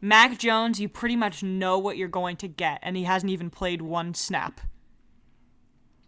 [0.00, 3.48] Mac Jones, you pretty much know what you're going to get, and he hasn't even
[3.50, 4.60] played one snap.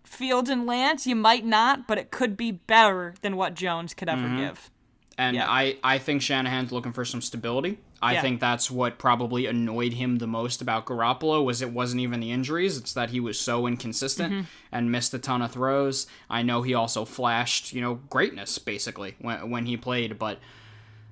[0.07, 4.09] Fields and Lance, you might not, but it could be better than what Jones could
[4.09, 4.39] ever Mm-hmm.
[4.39, 4.71] give.
[5.19, 5.49] And Yeah.
[5.49, 7.79] I, I think Shanahan's looking for some stability.
[8.03, 8.21] I Yeah.
[8.23, 12.31] think that's what probably annoyed him the most about Garoppolo was it wasn't even the
[12.31, 14.43] injuries, it's that he was so inconsistent Mm-hmm.
[14.73, 16.07] and missed a ton of throws.
[16.29, 20.39] I know he also flashed, you know, greatness basically when when he played, but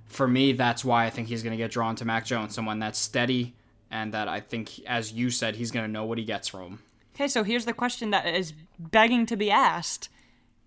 [0.07, 2.78] for me that's why I think he's going to get drawn to Mac Jones, someone
[2.78, 3.55] that's steady
[3.90, 6.62] and that I think as you said he's going to know what he gets from
[6.62, 6.78] him.
[7.14, 10.08] Okay, so here's the question that is begging to be asked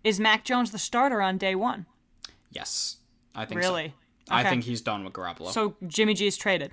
[0.03, 1.85] Is Mac Jones the starter on day one?
[2.51, 2.97] Yes.
[3.35, 3.69] I think so.
[3.69, 3.93] Really?
[4.29, 5.51] I think he's done with Garoppolo.
[5.51, 6.71] So Jimmy G is traded.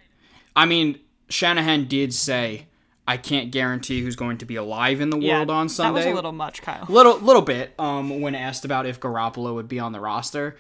[0.57, 0.99] I mean,
[1.29, 2.67] Shanahan did say,
[3.07, 6.07] "I can't guarantee who's going to be alive in the Yeah, world on Sunday." That
[6.07, 6.87] was a little much, Kyle.
[6.89, 7.75] little, little bit.
[7.79, 10.57] Um, when asked about if Garoppolo would be on the roster,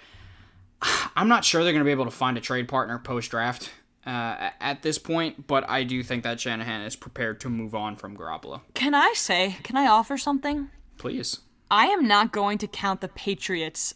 [1.16, 3.70] I'm not sure they're going to be able to find a trade partner post draft
[4.06, 5.46] uh, at this point.
[5.46, 8.60] But I do think that Shanahan is prepared to move on from Garoppolo.
[8.74, 10.70] Can I say, can I offer something?
[10.98, 11.40] Please,
[11.70, 13.94] I am not going to count the Patriots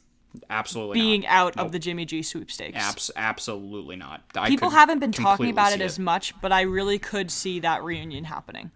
[0.51, 1.31] absolutely being not.
[1.31, 2.77] out of the Jimmy G sweepstakes.
[2.77, 4.23] Abs- absolutely not.
[4.35, 7.61] I People haven't been talking about it see as much, but I really could see
[7.61, 8.71] that reunion happening.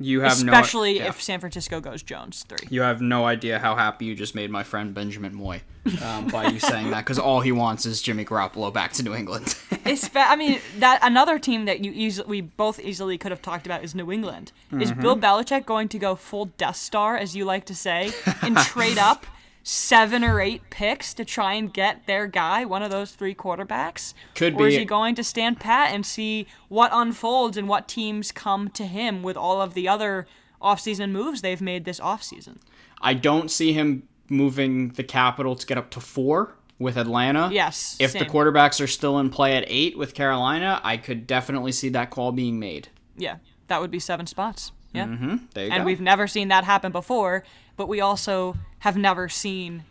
[0.00, 1.08] You have Especially no, yeah.
[1.08, 2.68] if San Francisco goes Jones 3.
[2.70, 5.62] You have no idea how happy you just made my friend Benjamin Moy
[6.04, 9.14] um, by you saying that because all he wants is Jimmy Garoppolo back to New
[9.14, 9.56] England.
[10.14, 13.82] I mean, that another team that you easily, we both easily could have talked about
[13.82, 14.52] is New England.
[14.72, 15.00] Is Mm-hmm.
[15.00, 18.98] Bill Belichick going to go full Death Star, as you like to say, and trade
[18.98, 19.26] up
[19.62, 24.14] seven or eight picks to try and get their guy, one of those three quarterbacks?
[24.34, 24.80] Could or is be.
[24.80, 29.22] he going to stand pat and see what unfolds and what teams come to him
[29.22, 30.26] with all of the other
[30.62, 32.58] offseason moves they've made this offseason?
[33.00, 37.50] I don't see him moving the capital to get up to four with Atlanta.
[37.52, 37.96] Yes.
[37.98, 41.88] If the quarterbacks are still in play at eight with Carolina, I could definitely see
[41.90, 42.88] that call being made.
[43.16, 43.36] Yeah,
[43.66, 44.72] that would be seven spots.
[44.92, 45.06] Yeah.
[45.06, 45.36] Mm-hmm.
[45.54, 45.86] There you and go.
[45.86, 47.44] we've never seen that happen before,
[47.78, 49.84] but we also have never seen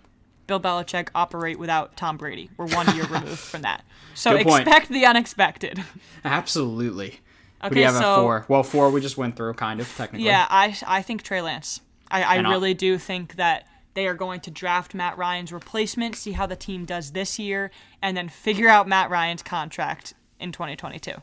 [0.45, 2.49] Bill Belichick operate without Tom Brady.
[2.55, 3.83] We're one year removed from that.
[4.13, 5.83] So expect the unexpected.
[6.23, 7.19] Absolutely.
[7.63, 8.45] Okay, have so- four?
[8.47, 10.27] Well, four we just went through, kind of technically.
[10.27, 11.81] Yeah, I I think Trey Lance.
[12.09, 13.65] I, I And I'll- really do think that
[13.95, 17.71] they are going to draft Matt Ryan's replacement, see how the team does this year,
[18.01, 21.13] and then figure out Matt Ryan's contract in 2022.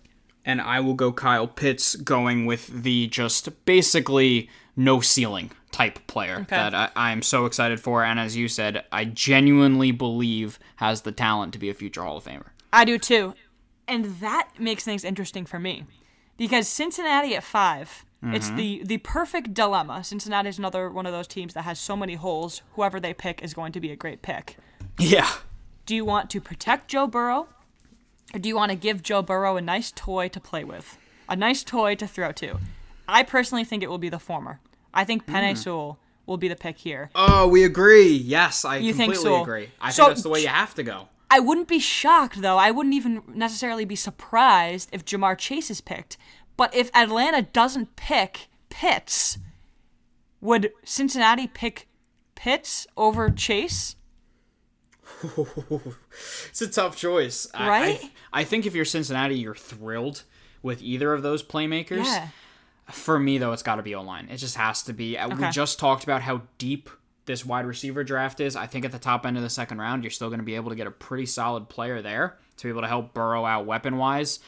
[0.47, 6.47] and I will go Kyle Pitts going with the just basically no ceiling type player
[6.51, 8.05] that I, I am so excited for.
[8.05, 12.17] And as you said, I genuinely believe has the talent to be a future Hall
[12.19, 12.47] of Famer.
[12.73, 13.35] I do too.
[13.87, 15.85] And that makes things interesting for me.
[16.37, 18.57] Because Cincinnati at 5 it's Mm-hmm.
[18.57, 20.03] the the perfect dilemma.
[20.03, 22.63] Cincinnati is another one of those teams that has so many holes.
[22.73, 24.57] Whoever they pick is going to be a great pick.
[24.99, 25.31] Yeah.
[25.85, 27.49] Do you want to protect Joe Burrow?
[28.33, 30.97] Or do you want to give Joe Burrow a nice toy to play with?
[31.29, 32.59] a nice toy to throw to.
[33.09, 34.61] I personally think it will be the former.
[34.93, 35.27] I think.
[35.27, 35.57] Penei hmm.
[35.57, 37.11] Sewell will be the pick here.
[37.15, 38.13] Oh, we agree.
[38.13, 39.43] Yes, I You think completely so?
[39.43, 39.71] agree.
[39.81, 41.09] I So- think that's the way you have to go.
[41.31, 42.59] I wouldn't be shocked though.
[42.59, 46.17] I wouldn't even necessarily be surprised if Ja'Marr Chase is picked.
[46.57, 49.39] But if Atlanta doesn't pick Pitts,
[50.41, 51.89] would Cincinnati pick
[52.37, 53.97] Pitts over Chase?
[56.51, 58.01] It's a tough choice, I- Right?
[58.33, 60.23] I, I think if you're Cincinnati, you're thrilled
[60.63, 62.05] with either of those playmakers.
[62.05, 62.29] Yeah.
[62.91, 64.29] For me, though, it's got to be O line.
[64.31, 65.17] It just has to be.
[65.17, 66.91] Uh, We just talked about how deep
[67.27, 68.57] this wide receiver draft is.
[68.57, 70.55] I think at the top end of the second round, you're still going to be
[70.57, 73.65] able to get a pretty solid player there to be able to help Burrow out
[73.67, 74.41] weapon wise.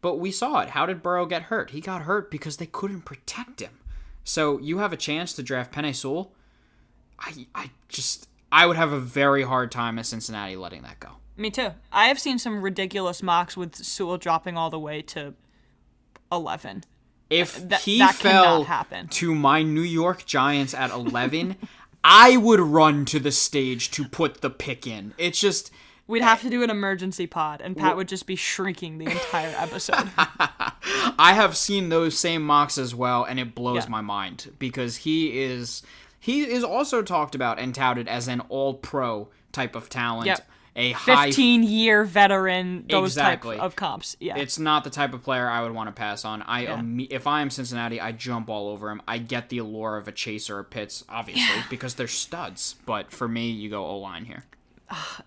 [0.00, 0.70] But we saw it.
[0.70, 1.70] How did Burrow get hurt?
[1.70, 3.78] He got hurt because they couldn't protect him.
[4.24, 6.32] So you have a chance to draft Penei Sewell.
[7.18, 11.10] I, I just, I would have a very hard time at Cincinnati letting that go.
[11.36, 11.70] Me too.
[11.92, 15.34] I have seen some ridiculous mocks with Sewell dropping all the way to
[16.30, 16.84] 11.
[17.34, 18.66] If That- he that fell
[19.10, 21.56] to my New York Giants at 11,
[22.04, 25.14] I would run to the stage to put the pick in.
[25.18, 25.70] It's just
[26.06, 29.54] We'd have to do an emergency pod, and Pat would just be shrieking the entire
[29.58, 30.10] episode.
[31.18, 33.90] I have seen those same mocks as well, and it blows Yeah.
[33.90, 35.82] my mind because he is
[36.20, 40.26] he is also talked about and touted as an all pro type of talent.
[40.26, 40.46] Yep.
[40.76, 43.56] A high 15 year veteran, those Exactly.
[43.56, 44.16] type of comps.
[44.18, 44.36] Yeah.
[44.36, 46.42] It's not the type of player I would want to pass on.
[46.42, 49.00] I imme- if I am Cincinnati, I jump all over him.
[49.06, 52.74] I get the allure of a chaser or Pitts, obviously, because they're studs.
[52.86, 54.44] But for me, you go O line here.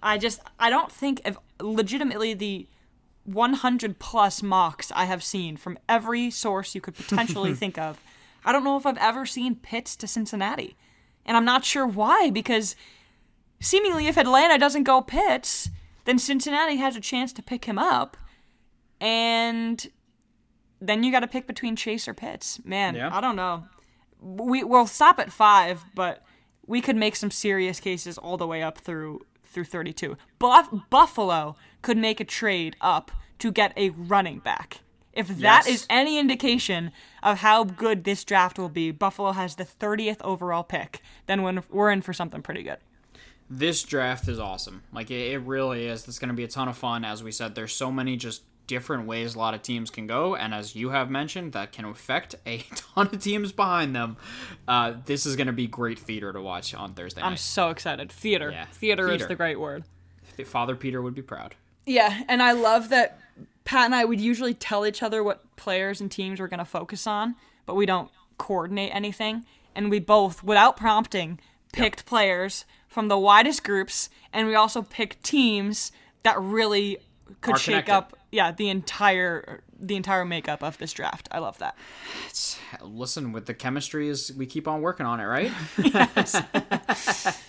[0.03, 2.67] I just I don't think of legitimately the
[3.25, 7.99] 100 plus mocks I have seen from every source you could potentially think of.
[8.45, 10.75] I don't know if I've ever seen Pitts to Cincinnati.
[11.25, 12.75] And I'm not sure why because
[13.59, 15.69] seemingly if Atlanta doesn't go Pitts,
[16.05, 18.17] then Cincinnati has a chance to pick him up
[18.99, 19.87] and
[20.79, 22.59] then you got to pick between Chase or Pitts.
[22.63, 23.09] Man, Yeah.
[23.15, 23.65] I don't know.
[24.21, 26.23] We we'll stop at 5, but
[26.65, 30.17] we could make some serious cases all the way up through through 32.
[30.39, 34.81] Buff- Buffalo could make a trade up to get a running back.
[35.13, 35.67] If that Yes.
[35.67, 36.91] is any indication
[37.23, 41.01] of how good this draft will be, Buffalo has the 30th overall pick.
[41.27, 42.77] Then when we're in for something pretty good.
[43.49, 44.83] This draft is awesome.
[44.91, 46.07] Like it, it really is.
[46.07, 47.05] It's going to be a ton of fun.
[47.05, 50.35] As we said, there's so many just different ways a lot of teams can go,
[50.35, 54.17] and as you have mentioned, that can affect a ton of teams behind them.
[54.67, 57.39] Uh, this is going to be great theater to watch on Thursday I'm night.
[57.39, 58.11] so excited.
[58.11, 58.51] Theater.
[58.51, 59.85] Yeah, Theater, is the great word.
[60.45, 61.55] Father Peter would be proud.
[61.85, 63.19] Yeah, and I love that
[63.63, 66.65] Pat and I would usually tell each other what players and teams we're going to
[66.65, 67.35] focus on,
[67.65, 69.45] but we don't coordinate anything.
[69.73, 71.39] And we both, without prompting,
[71.73, 75.91] picked players from the widest groups, and we also pick teams
[76.23, 76.97] that really
[77.41, 81.27] could shake up, yeah, the entire the entire makeup of this draft.
[81.31, 81.77] I love that.
[82.81, 85.51] Listen, with the chemistry, is we keep on working on it, right?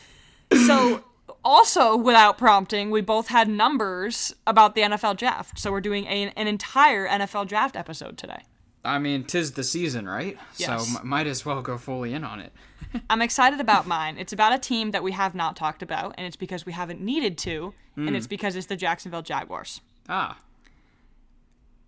[0.66, 1.04] So,
[1.44, 5.58] also without prompting, we both had numbers about the NFL draft.
[5.58, 8.42] So we're doing a, an entire NFL draft episode today.
[8.84, 10.38] I mean, tis the season, right?
[10.56, 10.90] Yes.
[10.90, 12.52] So m- might as well go fully in on it.
[13.10, 14.16] I'm excited about mine.
[14.18, 17.00] It's about a team that we have not talked about, and it's because we haven't
[17.00, 19.80] needed to, and it's because it's the Jacksonville Jaguars.
[20.08, 20.38] Ah,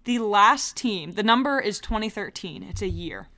[0.04, 2.62] The last team, the number is 2013.
[2.64, 3.28] It's a year.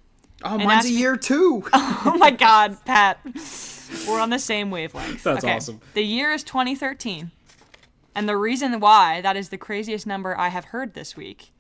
[0.45, 1.65] oh, that's mine's a year too.
[1.75, 3.19] Oh my God, Pat.
[4.09, 5.23] We're on the same wavelength.
[5.23, 5.55] That's Okay.
[5.57, 5.81] awesome.
[5.95, 7.31] The year is 2013.
[8.15, 11.51] And the reason why that is the craziest number I have heard this week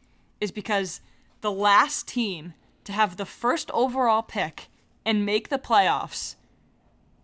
[0.40, 1.00] is because
[1.42, 4.68] the last team to have the first overall pick
[5.04, 6.36] and make the playoffs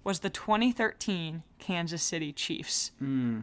[0.04, 2.92] was the 2013 Kansas City Chiefs.
[2.98, 3.40] Hmm.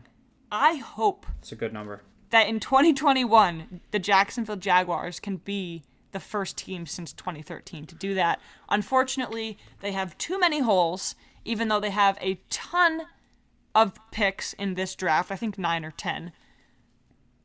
[0.52, 2.02] I hope It's a good number.
[2.30, 8.14] that in 2021 the Jacksonville Jaguars can be the first team since 2013 to do
[8.14, 8.40] that.
[8.70, 13.02] Unfortunately, they have too many holes even though they have a ton
[13.76, 16.32] of picks in this draft, I think 9 or 10.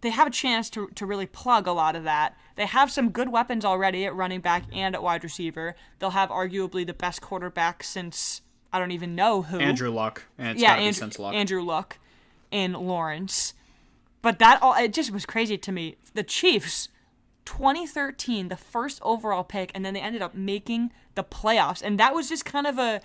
[0.01, 2.37] They have a chance to to really plug a lot of that.
[2.57, 5.75] They have some good weapons already at running back and at wide receiver.
[5.99, 8.43] They'll have arguably the best quarterback since
[8.73, 10.25] I don't even know who Andrew Luck.
[10.39, 11.35] And it's yeah, Andrew, since Luck.
[11.35, 11.99] Andrew Luck
[12.51, 13.55] in Lawrence.
[14.23, 15.97] But that all it just was crazy to me.
[16.15, 16.89] The Chiefs,
[17.45, 22.15] 2013, the first overall pick, and then they ended up making the playoffs, and that
[22.15, 23.01] was just kind of a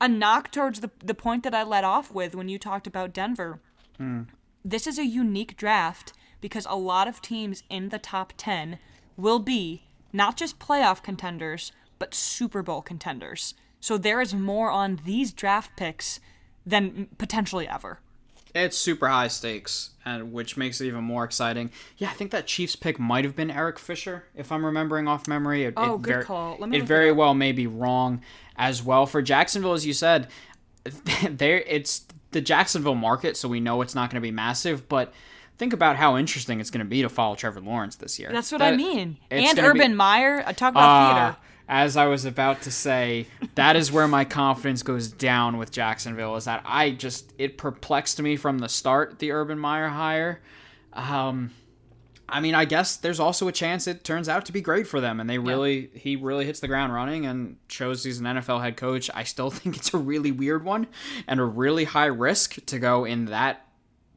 [0.00, 3.12] a knock towards the the point that I let off with when you talked about
[3.12, 3.60] Denver.
[3.96, 4.22] Hmm.
[4.64, 8.78] This is a unique draft because a lot of teams in the top 10
[9.16, 9.82] will be
[10.12, 13.54] not just playoff contenders, but Super Bowl contenders.
[13.80, 16.20] So there is more on these draft picks
[16.64, 17.98] than potentially ever.
[18.54, 21.70] It's super high stakes, and which makes it even more exciting.
[21.96, 25.26] Yeah, I think that Chiefs pick might have been Eric Fisher, if I'm remembering off
[25.26, 25.64] memory.
[25.64, 26.56] It, Oh, it good ver- call.
[26.60, 28.20] Let me it very well may be wrong
[28.56, 30.28] as well for Jacksonville, as you said.
[31.30, 34.88] There, it's the Jacksonville market, so we know it's not going to be massive.
[34.88, 35.12] But
[35.58, 38.30] think about how interesting it's going to be to follow Trevor Lawrence this year.
[38.32, 39.16] That's what I mean.
[39.30, 40.42] And gonna be- Urban Meyer.
[40.46, 41.36] I talk about Ah, theater.
[41.68, 46.36] as I was about to say, that is where my confidence goes down with Jacksonville.
[46.36, 50.40] Is that I just it perplexed me from the start the Urban Meyer hire.
[50.92, 51.50] Um,
[52.32, 55.02] I mean, I guess there's also a chance it turns out to be great for
[55.02, 58.62] them, and they really he really hits the ground running and shows he's an NFL
[58.62, 59.10] head coach.
[59.12, 60.86] I still think it's a really weird one
[61.28, 63.66] and a really high risk to go in that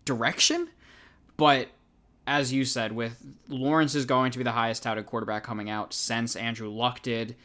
[0.05, 0.69] direction,
[1.35, 1.67] but
[2.25, 5.93] as you said, with Lawrence is going to be the highest touted quarterback coming out
[5.93, 7.35] since Andrew Luck did.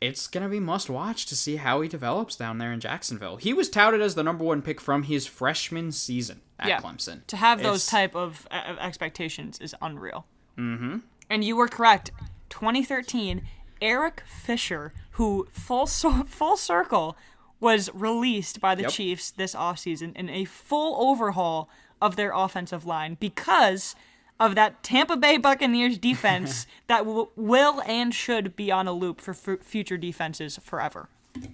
[0.00, 3.36] It's going to be must watch to see how he develops down there in Jacksonville.
[3.36, 6.80] He was touted as the number one pick from his freshman season at Yeah.
[6.80, 7.26] Clemson.
[7.28, 10.26] To have those It's- type of, uh, expectations is unreal.
[10.58, 10.98] Mm-hmm.
[11.28, 12.10] And you were correct.
[12.50, 13.46] 2013,
[13.80, 17.16] Eric Fisher, who full so- full circle
[17.60, 18.90] was released by the Yep.
[18.92, 21.68] Chiefs this offseason in a full overhaul
[22.00, 23.94] of their offensive line because
[24.38, 29.20] of that Tampa Bay Buccaneers defense that w- will and should be on a loop
[29.20, 31.08] for f- future defenses forever.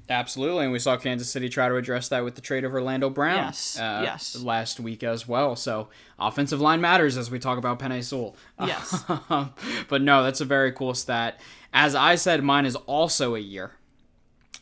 [0.09, 3.11] Absolutely, and we saw Kansas City try to address that with the trade of Orlando
[3.11, 3.37] Brown.
[3.37, 4.37] Yes, uh, yes.
[4.37, 5.57] last week as well.
[5.57, 8.37] So offensive line matters as we talk about Penei Sewell.
[8.59, 9.05] Yes.
[9.89, 11.41] but no, that's a very cool stat.
[11.73, 13.73] As I said, mine is also a year,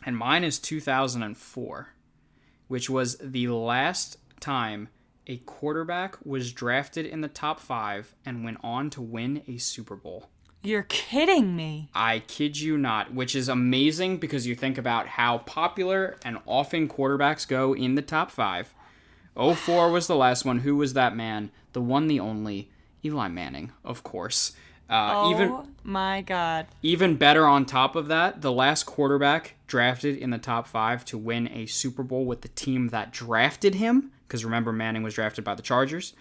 [0.05, 1.89] and mine is 2004,
[2.69, 4.89] which was the last time
[5.27, 9.97] a quarterback was drafted in the top five and went on to win a Super
[9.97, 10.29] Bowl.
[10.65, 11.91] You're kidding me.
[11.95, 16.89] I kid you not, which is amazing because you think about how popular and often
[16.89, 18.75] quarterbacks go in the top five.
[19.37, 20.61] 04 was the last one.
[20.61, 21.51] Who was that man?
[21.75, 22.71] The one, the only,
[23.05, 24.53] Eli Manning, of course.
[24.89, 26.67] Uh, Oh even my god.
[26.83, 31.17] even better on top of that, the last quarterback drafted in the top five to
[31.19, 35.43] win a Super Bowl with the team that drafted him, because remember Manning was drafted
[35.43, 36.13] by the Chargers,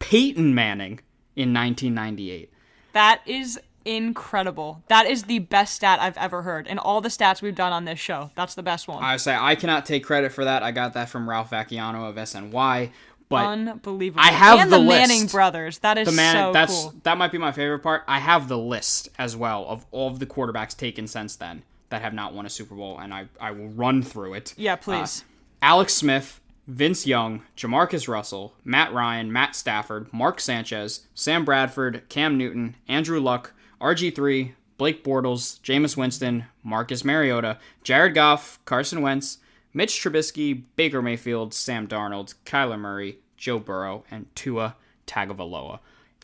[0.00, 1.00] Peyton Manning
[1.34, 2.52] in 1998.
[2.98, 4.82] That is incredible.
[4.88, 6.66] That is the best stat I've ever heard.
[6.66, 9.04] In all the stats we've done on this show, that's the best one.
[9.04, 10.64] I say I cannot take credit for that.
[10.64, 12.90] I got that from Ralph Vacchiano of SNY.
[13.28, 14.20] But Unbelievable.
[14.20, 15.32] I have and the the Manning list.
[15.32, 15.78] brothers.
[15.78, 16.94] That is the man, so that's cool.
[17.04, 18.02] that might be my favorite part.
[18.08, 22.02] I have the list as well of all of the quarterbacks taken since then that
[22.02, 24.54] have not won a Super Bowl, and I I will run through it.
[24.56, 25.24] Yeah, uh, please.
[25.62, 32.36] Alex Smith, Vince Young, JaMarcus Russell, Matt Ryan, Matt Stafford, Mark Sanchez, Sam Bradford, Cam
[32.36, 39.38] Newton, Andrew Luck, RG3, Blake Bortles, Jameis Winston, Marcus Mariota, Jared Goff, Carson Wentz,
[39.72, 45.78] Mitch Trubisky, Baker Mayfield, Sam Darnold, Kyler Murray, Joe Burrow, and Tua Tagovailoa.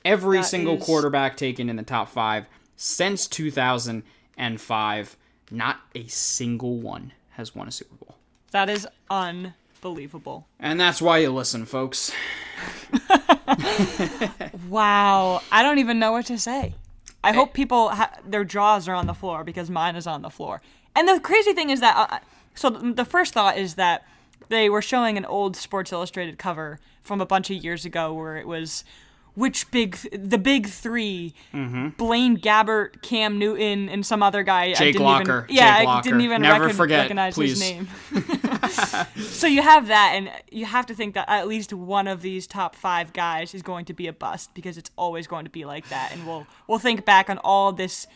[0.05, 5.16] Every That single is- quarterback taken in the top five since 2005,
[5.51, 8.16] not a single one has won a Super Bowl.
[8.51, 8.86] that is
[9.85, 10.47] unbelievable.
[10.59, 12.12] And that's why you listen, folks.
[14.68, 15.43] Wow.
[15.53, 16.74] I don't even know what to say.
[17.22, 20.30] I hope people ha- their jaws are on the floor because mine is on the
[20.30, 20.62] floor.
[20.97, 22.18] And the crazy thing is that uh,
[22.55, 24.05] so th- the first thought is that
[24.49, 28.37] they were showing an old Sports Illustrated cover from a bunch of years ago where
[28.37, 28.85] it was
[29.35, 31.89] which big the big 3 mm-hmm.
[31.91, 34.66] Blaine Gabbert, Cam Newton, and some other guy.
[34.66, 35.45] I Jake didn't Locker.
[35.45, 37.61] Even, yeah, Jake I didn't even Never recon- forget, recognize please.
[37.61, 37.89] his name.
[39.16, 42.47] so you have that, and you have to think that at least one of these
[42.47, 45.64] top five guys is going to be a bust because it's always going to be
[45.64, 48.07] like that, and we'll we'll think back on all this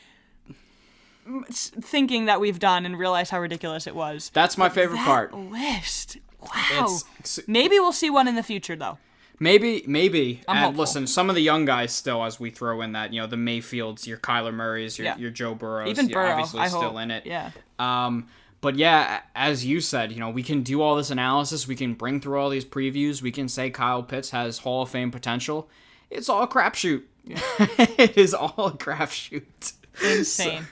[1.51, 4.31] thinking that we've done and realize how ridiculous it was.
[4.33, 5.35] That's my favorite that part.
[5.35, 6.49] list, wow.
[6.71, 8.99] It's- it's- Maybe we'll see one in the future, though.
[9.41, 10.41] Maybe, maybe.
[10.49, 10.81] I'm and hopeful.
[10.81, 13.37] listen, some of the young guys still, as we throw in that, you know, the
[13.37, 15.17] Mayfields, your Kyler Murrays, your, Yeah.
[15.17, 17.01] your Joe Burrows, Even Burrow, obviously I still hope.
[17.01, 17.25] in it.
[17.27, 17.51] Yeah.
[17.79, 18.27] Um,
[18.61, 21.69] but yeah, as you said, you know, we can do all this analysis.
[21.69, 23.23] We can bring through all these previews.
[23.23, 25.69] We can say Kyle Pitts has Hall of Fame potential.
[26.11, 27.03] It's all a crapshoot.
[27.27, 29.73] it is all a crapshoot.
[30.03, 30.67] Insane.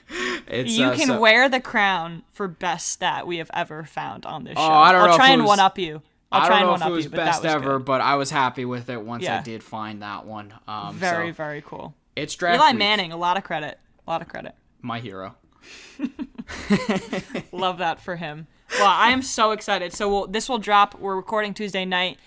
[0.48, 4.24] It's, you uh, can so- wear the crown for best stat we have ever found
[4.26, 4.62] on this show.
[4.62, 6.02] Oh, I don't will know try and one up you.
[6.32, 7.84] I'll I don't know if it was you, best was ever, good.
[7.86, 10.52] but I was happy with it once I did find that one.
[10.66, 11.94] Um, Very, so very cool.
[12.16, 12.78] it's draft Eli week.
[12.78, 13.78] Manning, a lot of credit.
[14.06, 14.54] A lot of credit.
[14.82, 15.34] my hero.
[17.52, 18.46] Love that for him.
[18.78, 19.92] Well, I am so excited.
[19.92, 20.98] So we'll, this will drop.
[20.98, 22.18] We're recording Tuesday night.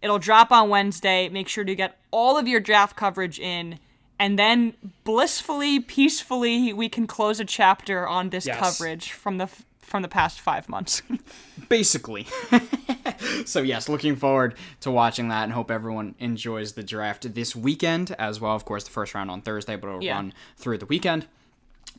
[0.00, 1.28] It'll drop on Wednesday.
[1.28, 3.78] Make sure to get all of your draft coverage in,
[4.18, 8.58] and then blissfully, peacefully, we can close a chapter on this Yes.
[8.58, 9.48] coverage from the
[9.88, 11.02] from the past five months.
[11.68, 12.26] Basically.
[13.44, 18.14] so yes, looking forward to watching that and hope everyone enjoys the draft this weekend
[18.18, 18.54] as well.
[18.54, 20.14] Of course, the first round on Thursday, but it'll Yeah.
[20.16, 21.26] run through the weekend.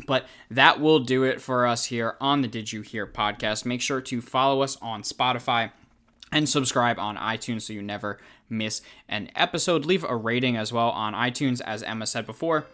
[0.08, 3.66] But that will do it for us here on the Did You Hear podcast.
[3.66, 5.72] Make sure to follow us on Spotify
[6.32, 8.18] and subscribe on iTunes so you never
[8.50, 9.86] miss an episode.
[9.86, 12.66] Leave a rating as well on iTunes, as Emma said before.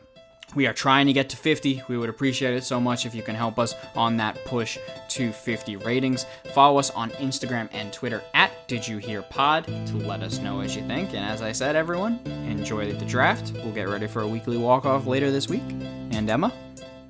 [0.54, 1.84] We are trying to get to 50.
[1.90, 4.78] We would appreciate it so much if you can help us on that push
[5.10, 6.26] to 50 ratings.
[6.54, 10.58] Follow us on Instagram and Twitter at Did You Hear Pod to let us know
[10.58, 11.10] what you think.
[11.10, 13.52] And as I said, everyone, enjoy the draft.
[13.56, 15.64] We'll get ready for a weekly walk off later this week.
[16.12, 16.54] And Emma,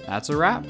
[0.08, 0.66] that's a wrap.